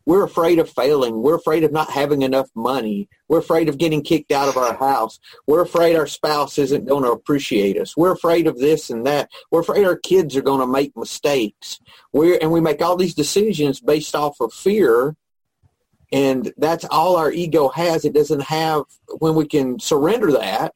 [0.05, 1.21] We're afraid of failing.
[1.21, 3.07] We're afraid of not having enough money.
[3.27, 5.19] We're afraid of getting kicked out of our house.
[5.47, 7.95] We're afraid our spouse isn't going to appreciate us.
[7.95, 9.29] We're afraid of this and that.
[9.51, 11.79] We're afraid our kids are going to make mistakes.
[12.11, 15.15] We're, and we make all these decisions based off of fear
[16.11, 18.05] and that's all our ego has.
[18.05, 18.83] It doesn't have,
[19.19, 20.73] when we can surrender that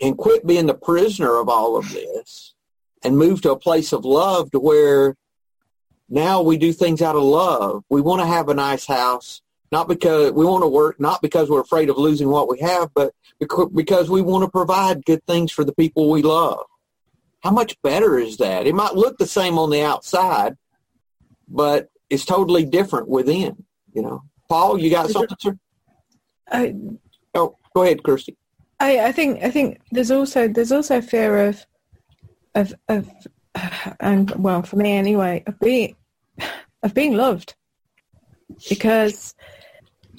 [0.00, 2.54] and quit being the prisoner of all of this
[3.02, 5.16] and move to a place of love to where
[6.08, 7.84] now we do things out of love.
[7.90, 11.50] We want to have a nice house, not because we want to work, not because
[11.50, 15.52] we're afraid of losing what we have, but because we want to provide good things
[15.52, 16.64] for the people we love.
[17.40, 18.66] How much better is that?
[18.66, 20.56] It might look the same on the outside,
[21.46, 24.22] but it's totally different within, you know.
[24.48, 25.58] Paul, you got something, sir?
[26.50, 26.74] I,
[27.34, 28.36] oh, go ahead, Kirsty.
[28.80, 31.66] I, I think I think there's also there's also fear of
[32.54, 33.08] of of
[34.00, 35.96] and well for me anyway of being
[36.82, 37.54] of being loved
[38.68, 39.34] because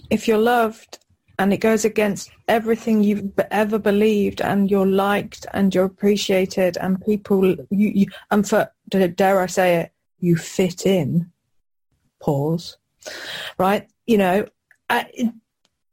[0.10, 1.00] if you're loved
[1.38, 7.04] and it goes against everything you've ever believed and you're liked and you're appreciated and
[7.06, 11.32] people you, you and for dare I say it you fit in
[12.22, 12.78] pause
[13.58, 14.48] right you know,
[14.90, 15.32] I,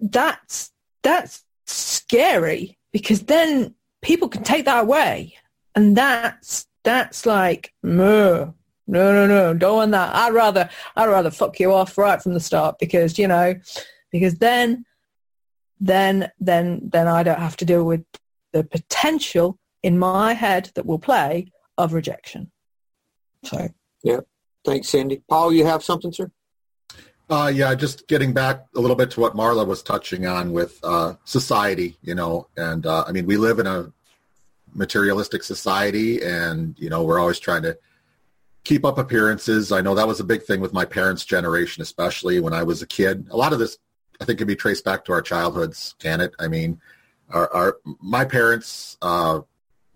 [0.01, 5.35] that's that's scary because then people can take that away,
[5.75, 8.55] and that's that's like no,
[8.87, 10.15] no, no, no, don't want that.
[10.15, 13.55] I'd rather I'd rather fuck you off right from the start because you know,
[14.11, 14.87] because then
[15.79, 18.03] then then then I don't have to deal with
[18.55, 22.51] the potential in my head that will play of rejection.
[23.45, 23.69] So.
[24.03, 24.21] Yeah.
[24.65, 25.23] Thanks, Cindy.
[25.29, 26.31] Paul, you have something, sir?
[27.29, 30.79] Uh, yeah, just getting back a little bit to what Marla was touching on with
[30.85, 33.93] uh, society, you know, and uh, I mean, we live in a
[34.75, 37.77] materialistic society, and you know, we're always trying to
[38.63, 39.73] keep up appearances.
[39.73, 42.81] I know that was a big thing with my parents' generation, especially when I was
[42.81, 43.27] a kid.
[43.31, 43.77] A lot of this,
[44.21, 46.33] I think, can be traced back to our childhoods, can it?
[46.39, 46.81] I mean,
[47.31, 49.41] our, our my parents, uh,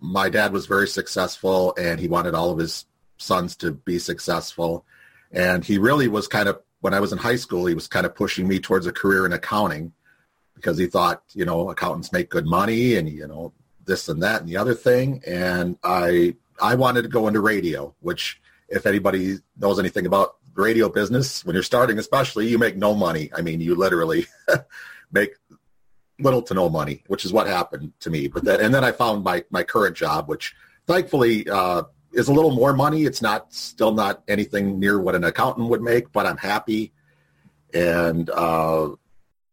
[0.01, 4.85] my dad was very successful, and he wanted all of his sons to be successful,
[5.31, 8.05] and he really was kind of when I was in high school, he was kind
[8.05, 9.93] of pushing me towards a career in accounting
[10.55, 13.53] because he thought, you know, accountants make good money, and you know,
[13.85, 17.95] this and that and the other thing, and I I wanted to go into radio,
[18.01, 22.93] which if anybody knows anything about radio business, when you're starting especially, you make no
[22.93, 23.31] money.
[23.35, 24.27] I mean, you literally
[25.11, 25.31] make
[26.19, 28.27] little to no money, which is what happened to me.
[28.27, 30.55] But then, and then I found my, my current job, which
[30.87, 31.83] thankfully uh,
[32.13, 33.03] is a little more money.
[33.03, 36.91] It's not still not anything near what an accountant would make, but I'm happy.
[37.73, 38.89] And, uh,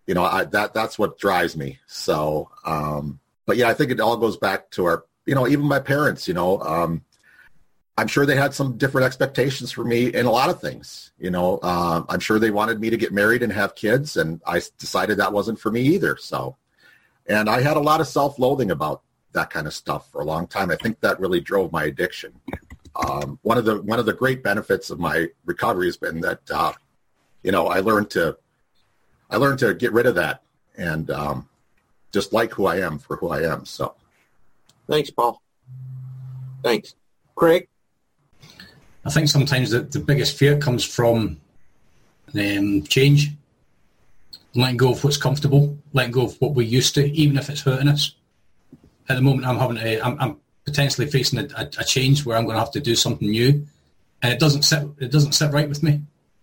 [0.07, 1.79] you know, I, that, that's what drives me.
[1.87, 5.67] So, um, but yeah, I think it all goes back to our, you know, even
[5.67, 7.05] my parents, you know, um,
[7.97, 11.11] I'm sure they had some different expectations for me in a lot of things.
[11.19, 14.41] You know, uh, I'm sure they wanted me to get married and have kids, and
[14.47, 16.17] I decided that wasn't for me either.
[16.17, 16.57] So,
[17.27, 19.03] and I had a lot of self-loathing about
[19.33, 20.71] that kind of stuff for a long time.
[20.71, 22.33] I think that really drove my addiction.
[22.97, 26.41] Um, one of the one of the great benefits of my recovery has been that
[26.51, 26.73] uh,
[27.43, 28.37] you know I learned to
[29.31, 30.43] I learned to get rid of that
[30.77, 31.49] and um,
[32.13, 33.65] just like who I am for who I am.
[33.67, 33.95] So,
[34.89, 35.43] thanks, Paul.
[36.63, 36.95] Thanks,
[37.35, 37.69] Craig.
[39.05, 41.41] I think sometimes the, the biggest fear comes from
[42.35, 43.33] um, change,
[44.55, 47.63] letting go of what's comfortable, letting go of what we're used to, even if it's
[47.63, 48.15] hurting us.
[49.09, 52.37] At the moment, I'm having a, I'm, I'm potentially facing a, a, a change where
[52.37, 53.67] I'm going to have to do something new,
[54.23, 56.03] and it doesn't sit, it doesn't sit right with me.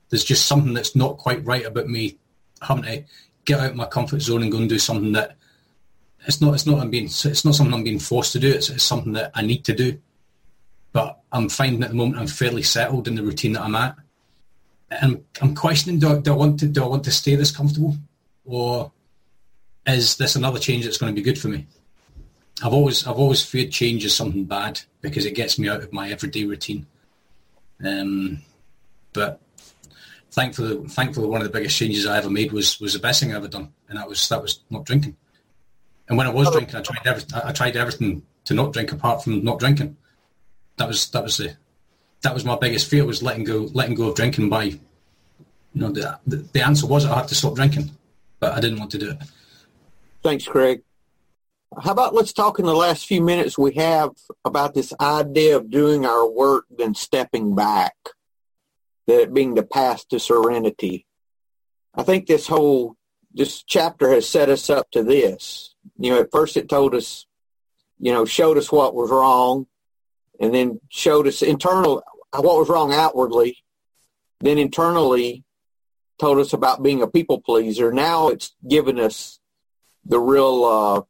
[0.09, 2.17] There's just something that's not quite right about me
[2.61, 3.03] having to
[3.43, 5.35] get out of my comfort zone and go and do something that
[6.27, 8.49] it's not, it's not, I'm being, it's not something I'm being forced to do.
[8.51, 9.99] It's, it's something that I need to do
[10.95, 13.97] but I'm finding at the moment I'm fairly settled in the routine that I'm at.
[14.89, 17.51] And I'm questioning: do I, do I want to do I want to stay this
[17.51, 17.97] comfortable,
[18.45, 18.93] or
[19.85, 21.67] is this another change that's going to be good for me?
[22.63, 25.93] I've always I've always feared change as something bad because it gets me out of
[25.93, 26.85] my everyday routine.
[27.85, 28.39] Um,
[29.13, 29.41] but
[30.31, 33.33] thankfully, thankfully, one of the biggest changes I ever made was was the best thing
[33.33, 35.17] I ever done, and that was that was not drinking.
[36.07, 37.41] And when I was drinking, I tried everything.
[37.43, 39.97] I tried everything to not drink apart from not drinking
[40.77, 41.55] that was that was the
[42.21, 44.79] that was my biggest fear was letting go letting go of drinking by you
[45.73, 47.91] know the the, the answer was I had to stop drinking,
[48.39, 49.17] but I didn't want to do it.
[50.23, 50.81] Thanks, Craig.
[51.81, 54.11] How about let's talk in the last few minutes we have
[54.45, 57.95] about this idea of doing our work then stepping back,
[59.07, 61.05] that it being the path to serenity.
[61.93, 62.95] I think this whole
[63.33, 65.75] this chapter has set us up to this.
[65.97, 67.25] You know, at first it told us,
[67.99, 69.67] you know, showed us what was wrong,
[70.39, 73.57] and then showed us internal what was wrong outwardly,
[74.39, 75.43] then internally
[76.17, 77.91] told us about being a people pleaser.
[77.91, 79.39] Now it's given us
[80.05, 81.01] the real uh,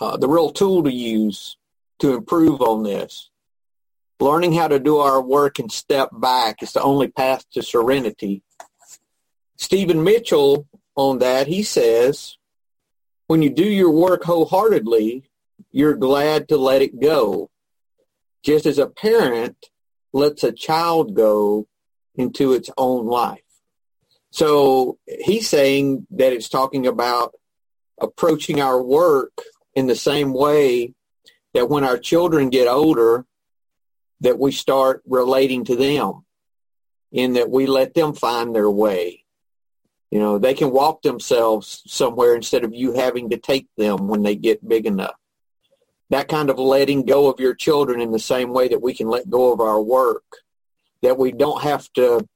[0.00, 1.56] uh, the real tool to use
[1.98, 3.30] to improve on this.
[4.20, 8.42] Learning how to do our work and step back is the only path to serenity.
[9.56, 12.36] Stephen Mitchell on that, he says,
[13.26, 15.24] when you do your work wholeheartedly,
[15.70, 17.50] you're glad to let it go
[18.42, 19.70] just as a parent
[20.12, 21.66] lets a child go
[22.14, 23.40] into its own life.
[24.30, 27.34] So he's saying that it's talking about
[28.00, 29.42] approaching our work
[29.74, 30.94] in the same way
[31.54, 33.26] that when our children get older,
[34.20, 36.24] that we start relating to them
[37.10, 39.24] in that we let them find their way.
[40.10, 44.22] You know, they can walk themselves somewhere instead of you having to take them when
[44.22, 45.14] they get big enough
[46.12, 49.08] that kind of letting go of your children in the same way that we can
[49.08, 50.24] let go of our work,
[51.00, 52.28] that we don't have to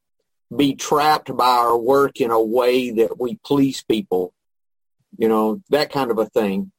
[0.54, 4.32] be trapped by our work in a way that we please people,
[5.18, 6.72] you know, that kind of a thing.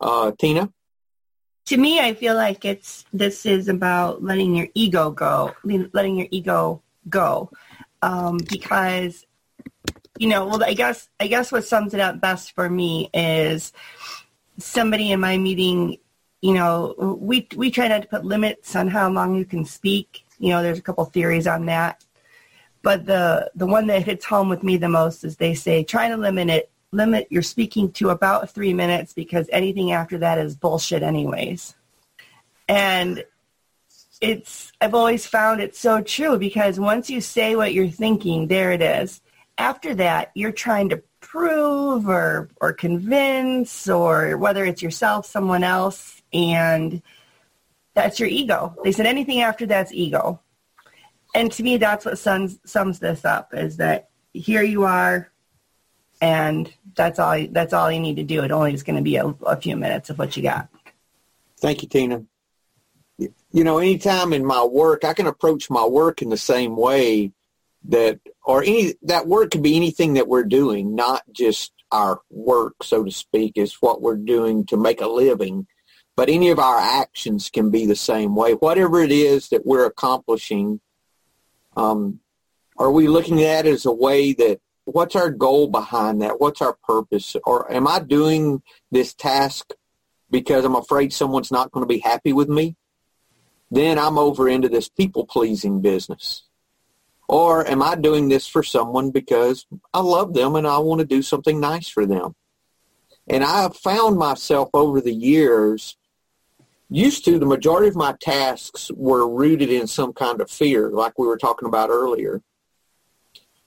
[0.00, 0.72] Uh, Tina?
[1.66, 6.28] To me, I feel like it's this is about letting your ego go, letting your
[6.30, 7.50] ego go,
[8.00, 9.26] um, because
[10.18, 13.72] you know, well, I guess I guess what sums it up best for me is
[14.58, 15.98] somebody in my meeting
[16.40, 20.24] you know, we we try not to put limits on how long you can speak.
[20.38, 22.04] You know, there's a couple theories on that,
[22.82, 26.08] but the the one that hits home with me the most is they say try
[26.08, 30.56] to limit it limit your speaking to about three minutes because anything after that is
[30.56, 31.74] bullshit anyways.
[32.68, 33.24] And
[34.20, 38.72] it's I've always found it so true because once you say what you're thinking, there
[38.72, 39.20] it is.
[39.56, 46.22] After that, you're trying to prove or or convince or whether it's yourself, someone else,
[46.32, 47.02] and
[47.94, 48.74] that's your ego.
[48.82, 50.40] They said anything after that's ego.
[51.34, 55.30] And to me that's what sums sums this up is that here you are
[56.20, 58.42] and that's all that's all you need to do.
[58.42, 60.68] It only is going to be a, a few minutes of what you got.
[61.60, 62.24] Thank you, Tina.
[63.18, 67.32] You know, anytime in my work, I can approach my work in the same way
[67.88, 72.84] that, or any, that work could be anything that we're doing, not just our work,
[72.84, 75.66] so to speak, is what we're doing to make a living.
[76.14, 78.52] But any of our actions can be the same way.
[78.52, 80.80] Whatever it is that we're accomplishing,
[81.76, 82.20] um,
[82.76, 84.60] are we looking at it as a way that
[84.92, 86.40] what's our goal behind that?
[86.40, 87.36] What's our purpose?
[87.44, 89.72] Or am I doing this task
[90.30, 92.76] because I'm afraid someone's not going to be happy with me?
[93.70, 96.44] Then I'm over into this people pleasing business.
[97.28, 101.06] Or am I doing this for someone because I love them and I want to
[101.06, 102.34] do something nice for them?
[103.26, 105.98] And I have found myself over the years
[106.88, 111.18] used to the majority of my tasks were rooted in some kind of fear, like
[111.18, 112.40] we were talking about earlier.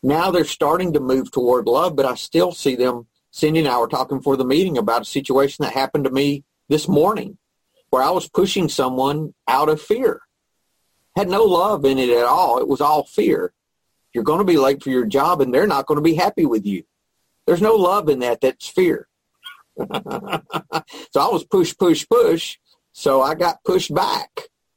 [0.03, 3.07] Now they're starting to move toward love, but I still see them.
[3.29, 6.43] Cindy and I were talking for the meeting about a situation that happened to me
[6.69, 7.37] this morning
[7.91, 10.21] where I was pushing someone out of fear.
[11.15, 12.59] Had no love in it at all.
[12.59, 13.53] It was all fear.
[14.13, 16.45] You're going to be late for your job and they're not going to be happy
[16.45, 16.83] with you.
[17.45, 18.41] There's no love in that.
[18.41, 19.07] That's fear.
[19.77, 22.57] so I was push, push, push.
[22.93, 24.29] So I got pushed back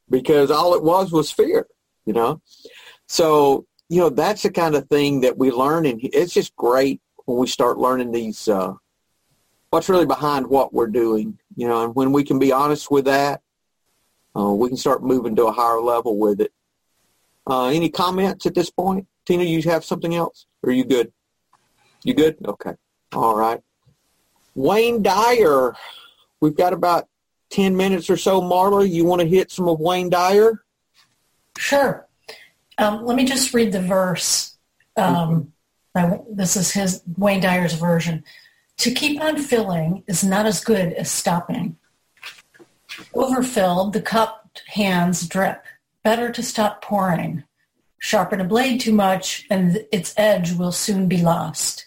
[0.09, 1.67] because all it was was fear,
[2.05, 2.41] you know?
[3.07, 7.01] So you know, that's the kind of thing that we learn, and it's just great
[7.27, 8.75] when we start learning these, uh,
[9.71, 13.05] what's really behind what we're doing, you know, and when we can be honest with
[13.05, 13.41] that,
[14.37, 16.53] uh, we can start moving to a higher level with it.
[17.49, 19.07] Uh, any comments at this point?
[19.27, 20.47] Tina, you have something else?
[20.65, 21.13] Or are you good?
[22.03, 22.37] You good?
[22.45, 22.73] Okay.
[23.13, 23.61] All right.
[24.57, 25.77] Wayne Dyer.
[26.41, 27.07] We've got about
[27.51, 28.41] 10 minutes or so.
[28.43, 30.65] Marla, you want to hit some of Wayne Dyer?
[31.57, 32.09] Sure.
[32.79, 34.57] Um, let me just read the verse.
[34.97, 35.53] Um,
[35.95, 38.25] I, this is his Wayne Dyer's version.
[38.79, 41.77] To keep on filling is not as good as stopping.
[43.15, 45.65] Overfilled, the cupped hands drip.
[46.03, 47.45] Better to stop pouring.
[47.99, 51.87] Sharpen a blade too much, and its edge will soon be lost.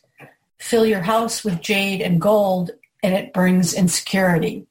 [0.57, 2.71] Fill your house with jade and gold,
[3.03, 4.65] and it brings insecurity.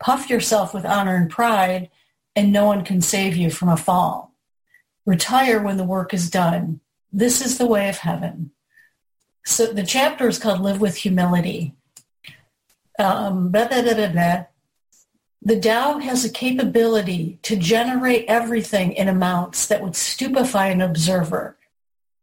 [0.00, 1.90] Puff yourself with honor and pride,
[2.34, 4.29] and no one can save you from a fall.
[5.10, 6.78] Retire when the work is done.
[7.12, 8.52] This is the way of heaven.
[9.44, 11.74] So the chapter is called Live with Humility.
[12.96, 14.44] Um, blah, blah, blah,
[15.42, 21.56] the Tao has a capability to generate everything in amounts that would stupefy an observer.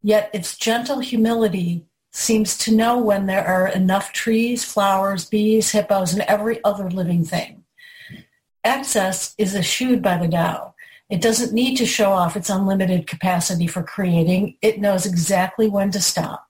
[0.01, 1.83] Yet its gentle humility
[2.13, 7.25] seems to know when there are enough trees, flowers, bees, hippos, and every other living
[7.25, 7.65] thing.
[8.63, 10.73] Excess is eschewed by the Tao.
[11.09, 14.57] It doesn't need to show off its unlimited capacity for creating.
[14.61, 16.47] It knows exactly when to stop.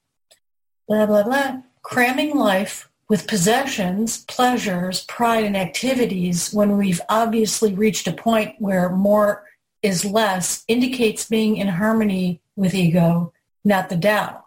[0.87, 1.57] Blah, blah, blah.
[1.83, 8.89] Cramming life with possessions, pleasures, pride, and activities when we've obviously reached a point where
[8.89, 9.45] more
[9.81, 13.31] is less indicates being in harmony with ego,
[13.63, 14.45] not the Tao.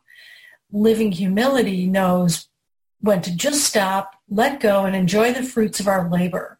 [0.72, 2.48] Living humility knows
[3.00, 6.59] when to just stop, let go, and enjoy the fruits of our labor.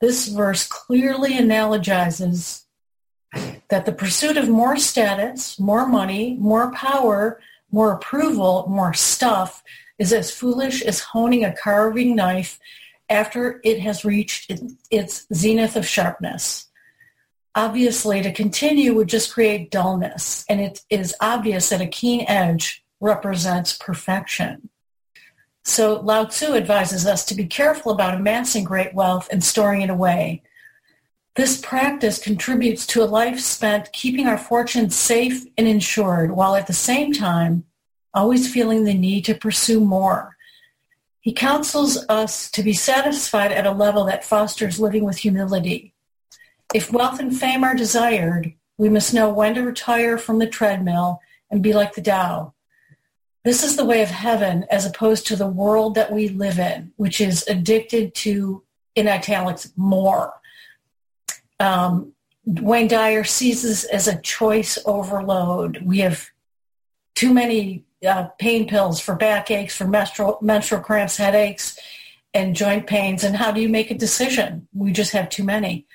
[0.00, 2.64] This verse clearly analogizes
[3.68, 7.40] that the pursuit of more status, more money, more power,
[7.70, 9.62] more approval, more stuff
[9.98, 12.58] is as foolish as honing a carving knife
[13.08, 14.52] after it has reached
[14.90, 16.68] its zenith of sharpness.
[17.54, 22.84] Obviously, to continue would just create dullness, and it is obvious that a keen edge
[23.00, 24.70] represents perfection.
[25.64, 29.90] So Lao Tzu advises us to be careful about amassing great wealth and storing it
[29.90, 30.42] away.
[31.36, 36.66] This practice contributes to a life spent keeping our fortunes safe and insured while at
[36.66, 37.64] the same time
[38.12, 40.36] always feeling the need to pursue more.
[41.20, 45.94] He counsels us to be satisfied at a level that fosters living with humility.
[46.72, 51.20] If wealth and fame are desired, we must know when to retire from the treadmill
[51.50, 52.53] and be like the Tao,
[53.44, 56.92] this is the way of heaven as opposed to the world that we live in,
[56.96, 58.62] which is addicted to,
[58.94, 60.32] in italics, more.
[61.60, 62.12] Um,
[62.46, 65.82] Wayne Dyer sees this as a choice overload.
[65.82, 66.30] We have
[67.14, 71.78] too many uh, pain pills for backaches, for menstrual, menstrual cramps, headaches,
[72.32, 73.24] and joint pains.
[73.24, 74.68] And how do you make a decision?
[74.72, 75.86] We just have too many.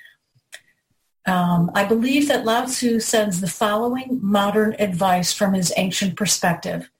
[1.26, 6.90] Um, I believe that Lao Tzu sends the following modern advice from his ancient perspective.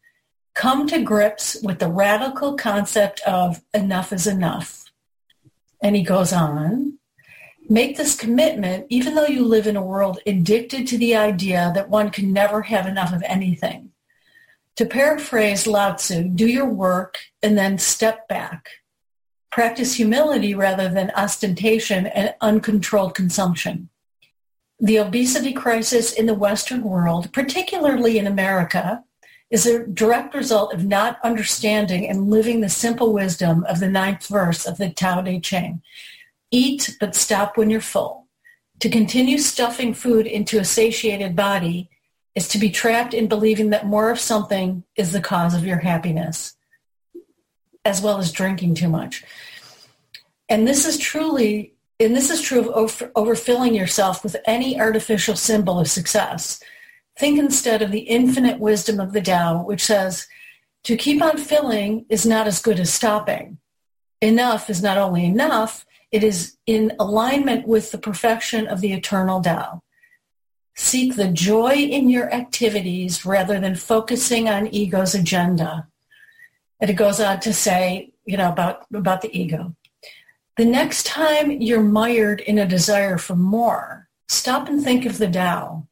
[0.60, 4.92] Come to grips with the radical concept of enough is enough.
[5.82, 6.98] And he goes on,
[7.70, 11.88] make this commitment even though you live in a world addicted to the idea that
[11.88, 13.92] one can never have enough of anything.
[14.76, 18.68] To paraphrase Lao Tzu, do your work and then step back.
[19.50, 23.88] Practice humility rather than ostentation and uncontrolled consumption.
[24.78, 29.04] The obesity crisis in the Western world, particularly in America,
[29.50, 34.26] is a direct result of not understanding and living the simple wisdom of the ninth
[34.26, 35.82] verse of the Tao Te Ching.
[36.50, 38.26] Eat, but stop when you're full.
[38.80, 41.90] To continue stuffing food into a satiated body
[42.34, 45.78] is to be trapped in believing that more of something is the cause of your
[45.78, 46.54] happiness,
[47.84, 49.24] as well as drinking too much.
[50.48, 55.36] And this is truly and this is true of over, overfilling yourself with any artificial
[55.36, 56.62] symbol of success.
[57.20, 60.26] Think instead of the infinite wisdom of the Tao, which says,
[60.84, 63.58] to keep on filling is not as good as stopping.
[64.22, 69.42] Enough is not only enough, it is in alignment with the perfection of the eternal
[69.42, 69.82] Tao.
[70.74, 75.88] Seek the joy in your activities rather than focusing on ego's agenda.
[76.80, 79.76] And it goes on to say, you know, about, about the ego.
[80.56, 85.28] The next time you're mired in a desire for more, stop and think of the
[85.28, 85.86] Tao.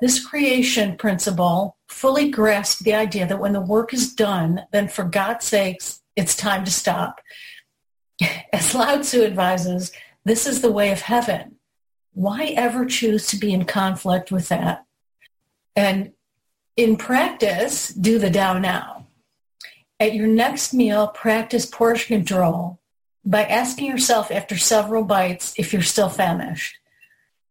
[0.00, 5.04] This creation principle fully grasps the idea that when the work is done, then for
[5.04, 7.20] God's sakes, it's time to stop.
[8.52, 9.92] As Lao Tzu advises,
[10.24, 11.56] this is the way of heaven.
[12.12, 14.84] Why ever choose to be in conflict with that?
[15.74, 16.12] And
[16.76, 19.06] in practice, do the Tao now.
[19.98, 22.80] At your next meal, practice portion control
[23.24, 26.76] by asking yourself after several bites if you're still famished.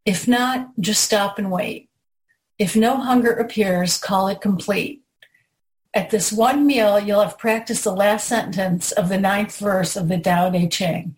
[0.05, 1.84] If not, just stop and wait.
[2.57, 5.01] If no hunger appears, call it complete.
[5.93, 10.07] At this one meal, you'll have practiced the last sentence of the ninth verse of
[10.07, 11.15] the Tao Te Ching.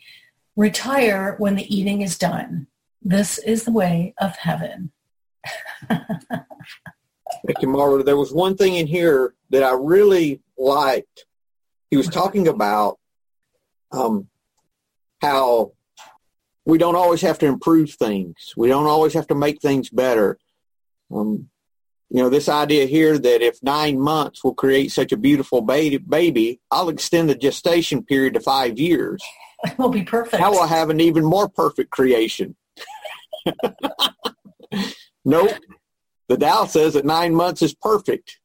[0.55, 2.67] Retire when the eating is done.
[3.01, 4.91] This is the way of heaven.
[5.89, 8.03] Thank you, Marla.
[8.03, 11.25] There was one thing in here that I really liked.
[11.91, 12.99] He was talking about
[13.91, 14.27] um,
[15.21, 15.73] how
[16.65, 18.53] we don't always have to improve things.
[18.57, 20.37] We don't always have to make things better.
[21.13, 21.49] Um,
[22.09, 25.97] you know, this idea here that if nine months will create such a beautiful baby,
[25.97, 29.21] baby, I'll extend the gestation period to five years.
[29.65, 30.39] It will be perfect.
[30.39, 32.55] Now we'll have an even more perfect creation.
[35.25, 35.49] nope.
[36.27, 38.39] The Tao says that nine months is perfect.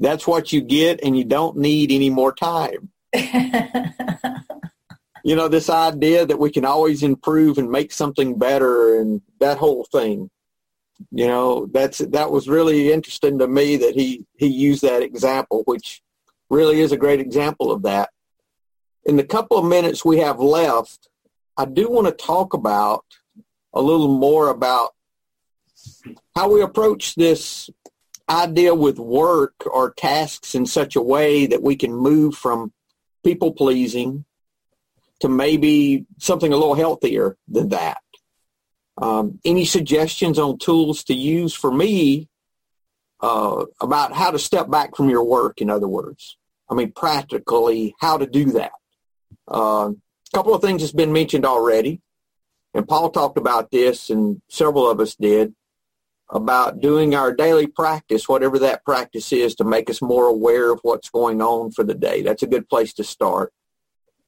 [0.00, 2.90] That's what you get, and you don't need any more time.
[5.24, 9.58] you know, this idea that we can always improve and make something better and that
[9.58, 10.28] whole thing.
[11.10, 15.62] You know, that's that was really interesting to me that he he used that example,
[15.64, 16.02] which
[16.48, 18.10] really is a great example of that.
[19.04, 21.08] In the couple of minutes we have left,
[21.56, 23.04] I do want to talk about
[23.72, 24.94] a little more about
[26.34, 27.70] how we approach this
[28.28, 32.72] idea with work or tasks in such a way that we can move from
[33.24, 34.24] people pleasing
[35.20, 37.98] to maybe something a little healthier than that.
[38.98, 42.28] Um, any suggestions on tools to use for me
[43.20, 46.36] uh, about how to step back from your work, in other words?
[46.70, 48.72] I mean, practically, how to do that.
[49.46, 52.00] Uh, a couple of things has been mentioned already,
[52.74, 55.54] and Paul talked about this, and several of us did,
[56.28, 60.80] about doing our daily practice, whatever that practice is, to make us more aware of
[60.82, 62.22] what's going on for the day.
[62.22, 63.52] That's a good place to start.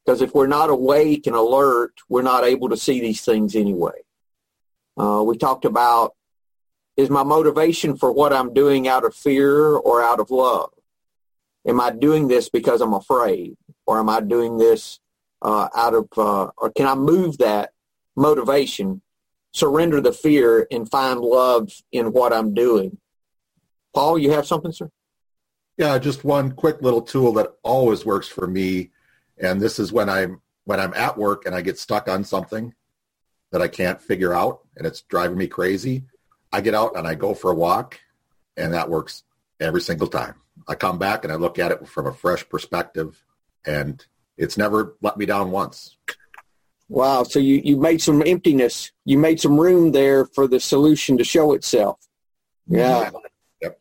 [0.05, 4.01] Because if we're not awake and alert, we're not able to see these things anyway.
[4.99, 6.15] Uh, we talked about
[6.97, 10.71] is my motivation for what I'm doing out of fear or out of love?
[11.67, 13.57] Am I doing this because I'm afraid?
[13.87, 14.99] Or am I doing this
[15.41, 17.71] uh, out of, uh, or can I move that
[18.17, 19.01] motivation,
[19.53, 22.99] surrender the fear, and find love in what I'm doing?
[23.95, 24.91] Paul, you have something, sir?
[25.77, 28.91] Yeah, just one quick little tool that always works for me
[29.41, 32.75] and this is when I'm when I'm at work and I get stuck on something
[33.53, 36.05] that I can't figure out and it's driving me crazy.
[36.53, 38.01] I get out and I go for a walk
[38.57, 39.25] and that works
[39.61, 40.35] every single time.
[40.67, 43.23] I come back and I look at it from a fresh perspective
[43.67, 44.05] and
[44.37, 45.97] it's never let me down once.
[46.89, 47.23] Wow.
[47.25, 48.93] So you, you made some emptiness.
[49.05, 51.99] You made some room there for the solution to show itself.
[52.67, 53.11] Yeah.
[53.61, 53.81] Yep.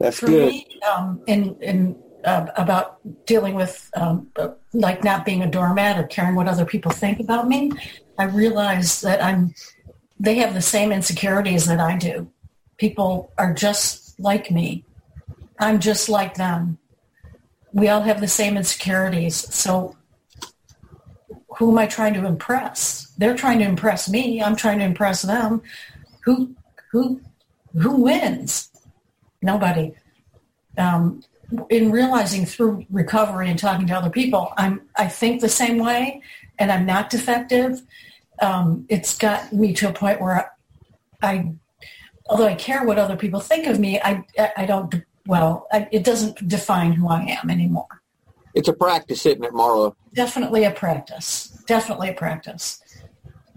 [0.00, 0.52] That's For good.
[0.52, 4.30] me, um, in in uh, about dealing with um,
[4.72, 7.72] like not being a doormat or caring what other people think about me,
[8.18, 9.54] I realize that I'm.
[10.20, 12.28] They have the same insecurities that I do.
[12.76, 14.84] People are just like me.
[15.60, 16.78] I'm just like them.
[17.72, 19.36] We all have the same insecurities.
[19.54, 19.96] So
[21.58, 23.12] who am I trying to impress?
[23.18, 24.42] They're trying to impress me.
[24.42, 25.62] I'm trying to impress them.
[26.24, 26.54] Who
[26.90, 27.20] who
[27.80, 28.70] who wins?
[29.42, 29.92] Nobody.
[30.76, 31.22] Um,
[31.70, 36.22] in realizing through recovery and talking to other people, I'm I think the same way,
[36.58, 37.82] and I'm not defective.
[38.40, 40.52] Um, it's got me to a point where
[41.22, 41.52] I, I,
[42.28, 44.24] although I care what other people think of me, I
[44.56, 44.94] I don't.
[45.26, 48.02] Well, I, it doesn't define who I am anymore.
[48.54, 49.94] It's a practice, isn't it, Marla?
[50.14, 51.62] Definitely a practice.
[51.66, 52.82] Definitely a practice.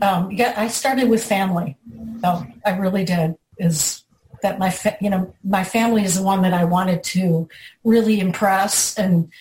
[0.01, 1.77] Um, yeah, I started with family.
[2.21, 3.35] So I really did.
[3.57, 4.03] Is
[4.41, 7.47] that my fa- you know my family is the one that I wanted to
[7.83, 9.31] really impress and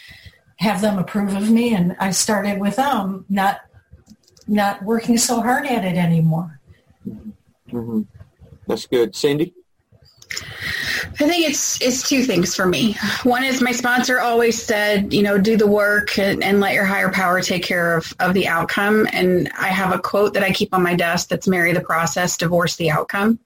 [0.57, 3.61] have them approve of me, and I started with them, not
[4.47, 6.61] not working so hard at it anymore.
[7.71, 8.03] hmm
[8.67, 9.55] That's good, Cindy.
[10.33, 12.95] I think it's it's two things for me.
[13.25, 16.85] One is my sponsor always said, you know, do the work and, and let your
[16.85, 19.09] higher power take care of, of the outcome.
[19.13, 22.37] And I have a quote that I keep on my desk that's marry the process,
[22.37, 23.39] divorce the outcome.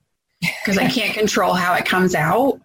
[0.63, 2.59] Because I can't control how it comes out.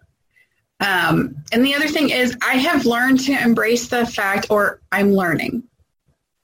[0.79, 5.13] Um, and the other thing is I have learned to embrace the fact or I'm
[5.13, 5.63] learning.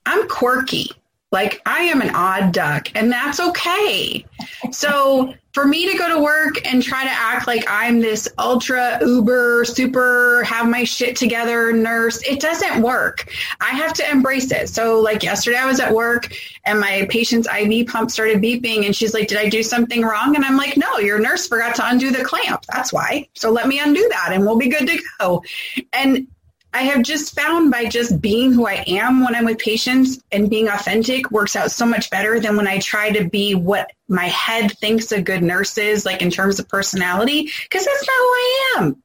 [0.06, 0.92] I'm quirky.
[1.32, 4.25] Like I am an odd duck and that's okay.
[4.71, 8.99] So for me to go to work and try to act like I'm this ultra
[9.01, 13.30] uber super have my shit together nurse, it doesn't work.
[13.59, 14.69] I have to embrace it.
[14.69, 16.32] So like yesterday I was at work
[16.63, 20.36] and my patient's IV pump started beeping and she's like, did I do something wrong?
[20.36, 22.63] And I'm like, no, your nurse forgot to undo the clamp.
[22.71, 23.28] That's why.
[23.34, 25.43] So let me undo that and we'll be good to go.
[25.91, 26.28] And
[26.74, 30.49] I have just found by just being who I am when I'm with patients and
[30.49, 34.26] being authentic works out so much better than when I try to be what my
[34.26, 38.26] head thinks a good nurse is, like in terms of personality, because that's not who
[38.26, 39.03] I am.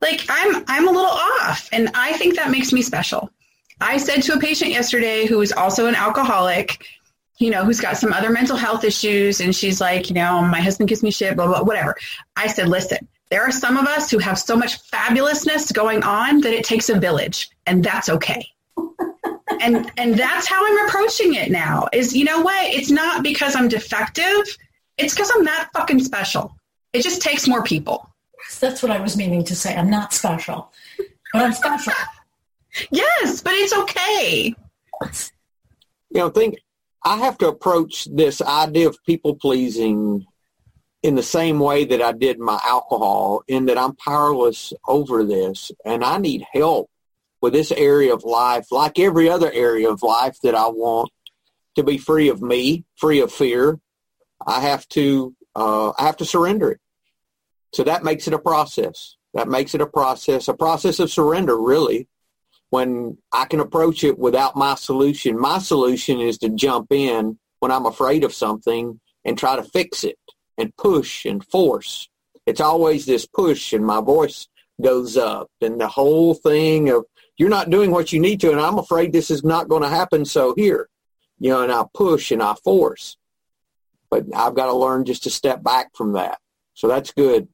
[0.00, 3.30] Like I'm, I'm a little off, and I think that makes me special.
[3.80, 6.86] I said to a patient yesterday who is also an alcoholic,
[7.38, 10.60] you know, who's got some other mental health issues, and she's like, you know, my
[10.60, 11.96] husband gives me shit, blah blah, whatever.
[12.36, 16.40] I said, listen, there are some of us who have so much fabulousness going on
[16.42, 18.46] that it takes a village, and that's okay.
[19.60, 21.88] and and that's how I'm approaching it now.
[21.92, 22.72] Is you know what?
[22.72, 24.56] It's not because I'm defective.
[24.98, 26.56] It's because I'm that fucking special.
[26.92, 28.08] It just takes more people.
[28.60, 29.74] That's what I was meaning to say.
[29.74, 30.72] I'm not special,
[31.32, 31.92] but I'm special.
[32.90, 34.54] Yes, but it's okay.
[36.10, 36.58] You know, think
[37.06, 40.26] I have to approach this idea of people pleasing
[41.06, 45.70] in the same way that I did my alcohol, in that I'm powerless over this
[45.84, 46.90] and I need help
[47.40, 51.12] with this area of life, like every other area of life that I want
[51.76, 53.78] to be free of me, free of fear.
[54.44, 56.80] I have to, uh, I have to surrender it.
[57.72, 59.16] So that makes it a process.
[59.32, 62.08] That makes it a process, a process of surrender, really.
[62.70, 67.70] When I can approach it without my solution, my solution is to jump in when
[67.70, 70.18] I'm afraid of something and try to fix it
[70.58, 72.08] and push and force.
[72.46, 74.48] It's always this push and my voice
[74.80, 77.04] goes up and the whole thing of
[77.36, 79.88] you're not doing what you need to and I'm afraid this is not going to
[79.88, 80.88] happen so here.
[81.38, 83.16] You know, and I push and I force.
[84.10, 86.38] But I've got to learn just to step back from that.
[86.74, 87.48] So that's good.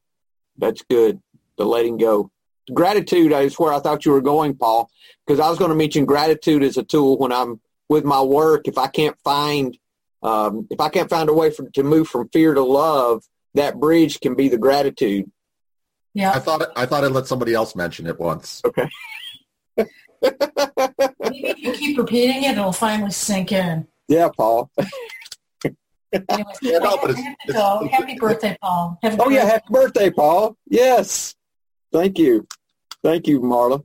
[0.57, 1.21] That's good.
[1.57, 2.29] The letting go.
[2.73, 4.89] Gratitude is where I thought you were going, Paul,
[5.25, 8.67] because I was going to mention gratitude as a tool when I'm with my work.
[8.67, 9.77] If I can't find
[10.23, 13.79] um, if I can't find a way for, to move from fear to love, that
[13.79, 15.29] bridge can be the gratitude.
[16.13, 16.31] Yeah.
[16.31, 18.61] I thought I thought I'd let somebody else mention it once.
[18.65, 18.87] Okay.
[19.77, 23.87] Maybe if you keep repeating it, it'll finally sink in.
[24.07, 24.69] Yeah, Paul.
[24.77, 27.91] Anyway, Yeah, no, but it's- I have.
[27.91, 28.99] Happy birthday, Paul.
[29.03, 30.55] Have a Oh good- yeah, happy birthday, Paul.
[30.67, 31.35] Yes.
[31.91, 32.47] Thank you.
[33.03, 33.83] Thank you, Marla.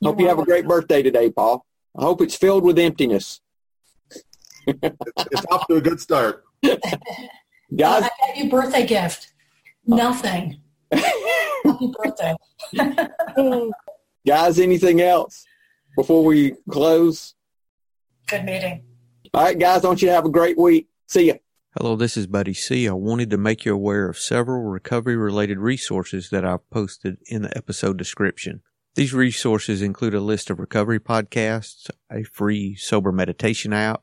[0.00, 1.64] You're Hope you have a great birthday today, Paul.
[1.98, 3.40] I hope it's filled with emptiness.
[4.82, 6.44] It's off to a good start.
[6.62, 6.78] Guys,
[8.02, 9.32] oh, I got you birthday gift.
[9.86, 10.60] Nothing.
[10.92, 12.34] Happy birthday.
[14.26, 15.44] guys, anything else
[15.96, 17.34] before we close?
[18.28, 18.84] Good meeting.
[19.32, 20.88] All right, guys, don't you have a great week.
[21.06, 21.34] See ya.
[21.78, 22.88] Hello, this is Buddy C.
[22.88, 27.42] I wanted to make you aware of several recovery related resources that I've posted in
[27.42, 28.62] the episode description.
[28.96, 34.02] These resources include a list of recovery podcasts, a free sober meditation app,